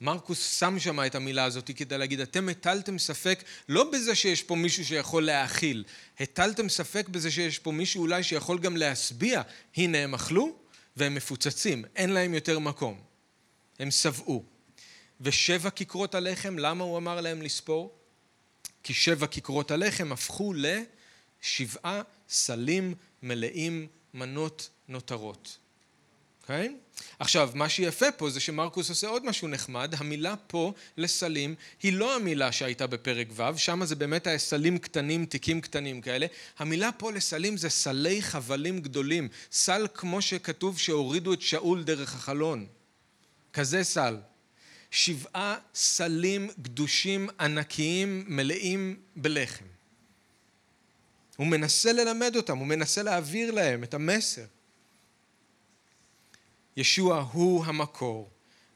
מרקוס 0.00 0.58
שם 0.58 0.78
שם 0.78 1.06
את 1.06 1.14
המילה 1.14 1.44
הזאת 1.44 1.70
כדי 1.76 1.98
להגיד, 1.98 2.20
אתם 2.20 2.48
הטלתם 2.48 2.98
ספק 2.98 3.44
לא 3.68 3.90
בזה 3.90 4.14
שיש 4.14 4.42
פה 4.42 4.54
מישהו 4.54 4.84
שיכול 4.84 5.24
להאכיל, 5.24 5.84
הטלתם 6.20 6.68
ספק 6.68 7.08
בזה 7.08 7.30
שיש 7.30 7.58
פה 7.58 7.72
מישהו 7.72 8.02
אולי 8.02 8.22
שיכול 8.22 8.58
גם 8.58 8.76
להשביע. 8.76 9.42
הנה 9.76 9.98
הם 9.98 10.14
אכלו 10.14 10.56
והם 10.96 11.14
מפוצצים, 11.14 11.84
אין 11.96 12.10
להם 12.10 12.34
יותר 12.34 12.58
מקום. 12.58 13.00
הם 13.78 13.90
שבעו. 13.90 14.44
ושבע 15.20 15.70
כיכרות 15.70 16.14
הלחם, 16.14 16.58
למה 16.58 16.84
הוא 16.84 16.98
אמר 16.98 17.20
להם 17.20 17.42
לספור? 17.42 17.98
כי 18.82 18.94
שבע 18.94 19.26
כיכרות 19.26 19.70
הלחם 19.70 20.12
הפכו 20.12 20.52
לשבעה 21.42 22.02
סלים 22.28 22.94
מלאים 23.22 23.86
מנות 24.14 24.68
נותרות. 24.88 25.58
אוקיי? 26.48 26.66
Okay? 26.68 27.00
עכשיו, 27.18 27.50
מה 27.54 27.68
שיפה 27.68 28.12
פה 28.12 28.30
זה 28.30 28.40
שמרקוס 28.40 28.90
עושה 28.90 29.08
עוד 29.08 29.26
משהו 29.26 29.48
נחמד, 29.48 29.94
המילה 29.98 30.34
פה 30.46 30.72
לסלים 30.96 31.54
היא 31.82 31.92
לא 31.92 32.16
המילה 32.16 32.52
שהייתה 32.52 32.86
בפרק 32.86 33.26
ו', 33.32 33.58
שם 33.58 33.84
זה 33.84 33.96
באמת 33.96 34.26
היה 34.26 34.38
סלים 34.38 34.78
קטנים, 34.78 35.26
תיקים 35.26 35.60
קטנים 35.60 36.00
כאלה, 36.00 36.26
המילה 36.58 36.92
פה 36.92 37.12
לסלים 37.12 37.56
זה 37.56 37.68
סלי 37.68 38.22
חבלים 38.22 38.80
גדולים, 38.80 39.28
סל 39.52 39.86
כמו 39.94 40.22
שכתוב 40.22 40.78
שהורידו 40.78 41.32
את 41.32 41.42
שאול 41.42 41.84
דרך 41.84 42.14
החלון, 42.14 42.66
כזה 43.52 43.84
סל. 43.84 44.16
שבעה 44.90 45.56
סלים 45.74 46.50
גדושים 46.62 47.28
ענקיים 47.40 48.24
מלאים 48.28 48.96
בלחם. 49.16 49.64
הוא 51.36 51.46
מנסה 51.46 51.92
ללמד 51.92 52.36
אותם, 52.36 52.58
הוא 52.58 52.66
מנסה 52.66 53.02
להעביר 53.02 53.50
להם 53.50 53.82
את 53.84 53.94
המסר. 53.94 54.44
ישוע 56.78 57.26
הוא 57.32 57.64
המקור 57.64 58.30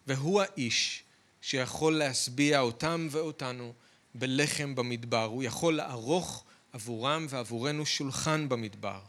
והוא 0.07 0.43
האיש 0.43 1.03
שיכול 1.43 1.97
להשביע 1.99 2.61
אותם 2.61 3.09
ואותנו 3.11 3.73
בלחם 4.15 4.75
במדבר. 4.75 5.25
הוא 5.25 5.43
יכול 5.43 5.77
לערוך 5.77 6.45
עבורם 6.73 7.27
ועבורנו 7.29 7.87
שולחן 7.87 8.49
במדבר. 8.49 9.01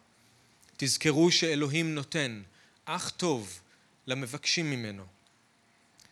תזכרו 0.77 1.31
שאלוהים 1.31 1.95
נותן 1.95 2.41
אך 2.85 3.09
טוב 3.09 3.59
למבקשים 4.07 4.71
ממנו. 4.71 5.03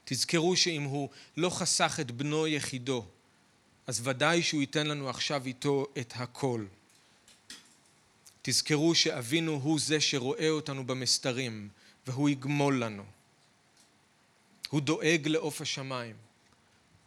תזכרו 0.06 0.56
שאם 0.56 0.84
הוא 0.84 1.10
לא 1.38 1.50
חסך 1.50 1.98
את 2.02 2.12
בנו 2.12 2.48
יחידו, 2.48 3.06
אז 3.88 4.02
ודאי 4.08 4.44
שהוא 4.44 4.62
ייתן 4.62 4.88
לנו 4.88 5.10
עכשיו 5.10 5.46
איתו 5.46 5.86
את 5.98 6.14
הכל. 6.16 6.66
תזכרו 8.42 8.96
שאבינו 8.96 9.52
הוא 9.52 9.80
זה 9.80 10.02
שרואה 10.02 10.50
אותנו 10.50 10.88
במסתרים, 10.88 11.70
והוא 12.08 12.30
יגמול 12.30 12.84
לנו. 12.84 13.04
הוא 14.70 14.82
דואג 14.82 15.28
לעוף 15.28 15.62
השמיים. 15.62 16.16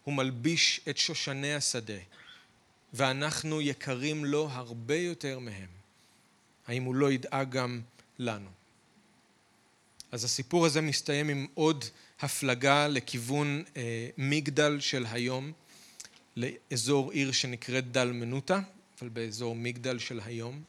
הוא 0.05 0.15
מלביש 0.15 0.81
את 0.89 0.99
שושני 0.99 1.55
השדה, 1.55 1.99
ואנחנו 2.93 3.61
יקרים 3.61 4.25
לו 4.25 4.49
הרבה 4.51 4.97
יותר 4.97 5.39
מהם. 5.39 5.69
האם 6.67 6.83
הוא 6.83 6.95
לא 6.95 7.13
ידאג 7.13 7.51
גם 7.51 7.81
לנו? 8.19 8.51
אז 10.13 10.25
הסיפור 10.25 10.67
הזה 10.67 10.81
מסתיים 10.81 11.29
עם 11.29 11.47
עוד 11.55 11.85
הפלגה 12.21 12.89
לכיוון 12.89 13.65
אה, 13.77 14.09
מגדל 14.19 14.81
של 14.81 15.07
היום. 15.11 15.53
לאזור 16.37 17.11
עיר 17.11 17.33
שנקראת 17.33 17.93
דלמנותה, 17.93 18.61
אבל 19.01 19.09
באזור 19.09 19.57
מגדל 19.57 19.99
של 19.99 20.21
היום. 20.25 20.63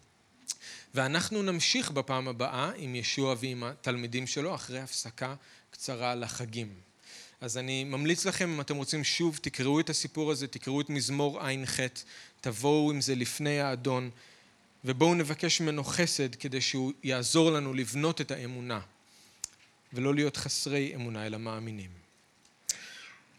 ואנחנו 0.94 1.44
נמשיך 1.44 1.92
בפעם 1.92 2.28
הבאה 2.28 2.72
עם 2.76 2.96
ישוע 2.96 3.36
ועם 3.40 3.64
התלמידים 3.64 4.28
שלו 4.28 4.56
אחרי 4.56 4.80
הפסקה 4.80 5.36
קצרה 5.72 6.16
לחגים. 6.16 6.74
אז 7.42 7.58
אני 7.58 7.84
ממליץ 7.84 8.26
לכם, 8.26 8.50
אם 8.50 8.62
אתם 8.62 8.76
רוצים 8.76 9.04
שוב, 9.04 9.40
תקראו 9.42 9.80
את 9.80 9.90
הסיפור 9.90 10.32
הזה, 10.32 10.48
תקראו 10.48 10.82
את 10.82 10.90
מזמור 10.90 11.42
ע"ח, 11.42 11.80
תבואו 12.42 12.92
עם 12.92 13.02
זה 13.02 13.16
לפני 13.16 13.60
האדון, 13.60 14.10
ובואו 14.86 15.16
נבקש 15.16 15.62
ממנו 15.62 15.84
חסד 15.84 16.36
כדי 16.36 16.62
שהוא 16.62 16.92
יעזור 17.04 17.52
לנו 17.52 17.74
לבנות 17.74 18.22
את 18.22 18.32
האמונה, 18.32 18.80
ולא 19.94 20.16
להיות 20.16 20.38
חסרי 20.38 20.96
אמונה, 20.96 21.26
אלא 21.26 21.38
מאמינים. 21.38 21.90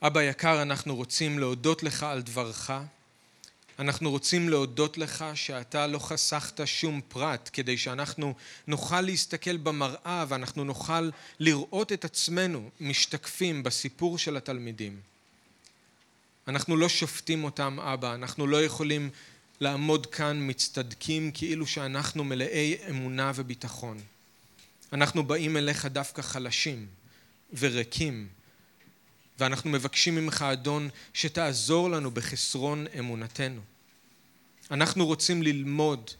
אבא 0.02 0.22
יקר, 0.22 0.62
אנחנו 0.62 0.96
רוצים 0.96 1.38
להודות 1.38 1.82
לך 1.82 2.02
על 2.02 2.22
דברך. 2.22 2.70
אנחנו 3.78 4.10
רוצים 4.10 4.48
להודות 4.48 4.98
לך 4.98 5.24
שאתה 5.34 5.86
לא 5.86 5.98
חסכת 5.98 6.60
שום 6.64 7.00
פרט 7.08 7.50
כדי 7.52 7.78
שאנחנו 7.78 8.34
נוכל 8.66 9.00
להסתכל 9.00 9.56
במראה 9.56 10.24
ואנחנו 10.28 10.64
נוכל 10.64 11.10
לראות 11.40 11.92
את 11.92 12.04
עצמנו 12.04 12.70
משתקפים 12.80 13.62
בסיפור 13.62 14.18
של 14.18 14.36
התלמידים. 14.36 15.00
אנחנו 16.48 16.76
לא 16.76 16.88
שופטים 16.88 17.44
אותם, 17.44 17.80
אבא, 17.80 18.14
אנחנו 18.14 18.46
לא 18.46 18.64
יכולים 18.64 19.10
לעמוד 19.60 20.06
כאן 20.06 20.50
מצטדקים 20.50 21.30
כאילו 21.34 21.66
שאנחנו 21.66 22.24
מלאי 22.24 22.76
אמונה 22.90 23.32
וביטחון. 23.34 24.00
אנחנו 24.92 25.22
באים 25.22 25.56
אליך 25.56 25.86
דווקא 25.86 26.22
חלשים 26.22 26.86
וריקים 27.58 28.28
ואנחנו 29.38 29.70
מבקשים 29.70 30.14
ממך, 30.14 30.42
אדון, 30.52 30.88
שתעזור 31.14 31.90
לנו 31.90 32.10
בחסרון 32.10 32.86
אמונתנו. 32.98 33.60
אנחנו 34.70 35.06
רוצים 35.06 35.42
ללמוד 35.42 36.10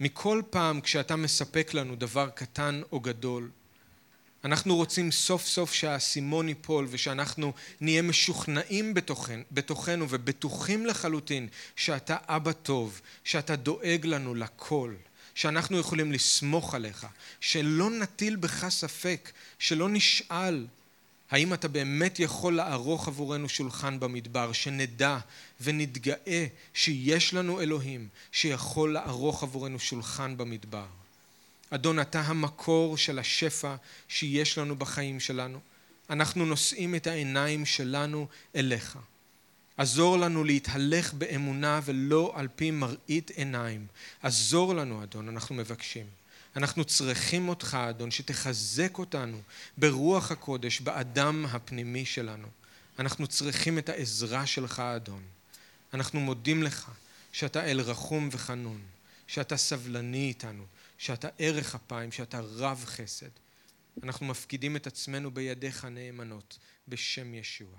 מכל 0.00 0.42
פעם 0.50 0.80
כשאתה 0.80 1.16
מספק 1.16 1.74
לנו 1.74 1.96
דבר 1.96 2.28
קטן 2.34 2.82
או 2.92 3.00
גדול. 3.00 3.50
אנחנו 4.44 4.76
רוצים 4.76 5.12
סוף 5.12 5.46
סוף 5.46 5.72
שהאסימון 5.72 6.48
ייפול 6.48 6.86
ושאנחנו 6.90 7.52
נהיה 7.80 8.02
משוכנעים 8.02 8.94
בתוכן, 8.94 9.40
בתוכנו 9.52 10.06
ובטוחים 10.08 10.86
לחלוטין 10.86 11.48
שאתה 11.76 12.16
אבא 12.26 12.52
טוב, 12.52 13.00
שאתה 13.24 13.56
דואג 13.56 14.06
לנו 14.06 14.34
לכל, 14.34 14.94
שאנחנו 15.34 15.78
יכולים 15.78 16.12
לסמוך 16.12 16.74
עליך, 16.74 17.06
שלא 17.40 17.90
נטיל 17.90 18.36
בך 18.36 18.68
ספק, 18.68 19.30
שלא 19.58 19.88
נשאל 19.88 20.66
האם 21.34 21.54
אתה 21.54 21.68
באמת 21.68 22.20
יכול 22.20 22.56
לערוך 22.56 23.08
עבורנו 23.08 23.48
שולחן 23.48 24.00
במדבר, 24.00 24.52
שנדע 24.52 25.18
ונתגאה 25.60 26.46
שיש 26.74 27.34
לנו 27.34 27.60
אלוהים 27.60 28.08
שיכול 28.32 28.92
לערוך 28.92 29.42
עבורנו 29.42 29.78
שולחן 29.78 30.36
במדבר. 30.36 30.86
אדון, 31.70 32.00
אתה 32.00 32.20
המקור 32.20 32.96
של 32.96 33.18
השפע 33.18 33.74
שיש 34.08 34.58
לנו 34.58 34.76
בחיים 34.76 35.20
שלנו. 35.20 35.58
אנחנו 36.10 36.46
נושאים 36.46 36.94
את 36.94 37.06
העיניים 37.06 37.66
שלנו 37.66 38.26
אליך. 38.56 38.98
עזור 39.76 40.18
לנו 40.18 40.44
להתהלך 40.44 41.14
באמונה 41.14 41.80
ולא 41.84 42.32
על 42.34 42.48
פי 42.56 42.70
מראית 42.70 43.30
עיניים. 43.30 43.86
עזור 44.22 44.74
לנו, 44.74 45.02
אדון, 45.02 45.28
אנחנו 45.28 45.54
מבקשים. 45.54 46.06
אנחנו 46.56 46.84
צריכים 46.84 47.48
אותך, 47.48 47.78
אדון, 47.90 48.10
שתחזק 48.10 48.98
אותנו 48.98 49.40
ברוח 49.78 50.30
הקודש, 50.30 50.80
באדם 50.80 51.46
הפנימי 51.46 52.06
שלנו. 52.06 52.48
אנחנו 52.98 53.26
צריכים 53.26 53.78
את 53.78 53.88
העזרה 53.88 54.46
שלך, 54.46 54.80
אדון. 54.80 55.22
אנחנו 55.94 56.20
מודים 56.20 56.62
לך 56.62 56.90
שאתה 57.32 57.64
אל 57.64 57.80
רחום 57.80 58.28
וחנון, 58.32 58.80
שאתה 59.26 59.56
סבלני 59.56 60.28
איתנו, 60.28 60.64
שאתה 60.98 61.28
ערך 61.38 61.74
אפיים, 61.74 62.12
שאתה 62.12 62.40
רב 62.40 62.84
חסד. 62.86 63.30
אנחנו 64.02 64.26
מפקידים 64.26 64.76
את 64.76 64.86
עצמנו 64.86 65.30
בידיך 65.30 65.84
נאמנות, 65.84 66.58
בשם 66.88 67.34
ישוע. 67.34 67.78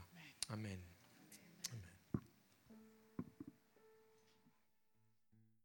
אמן. 0.53 0.94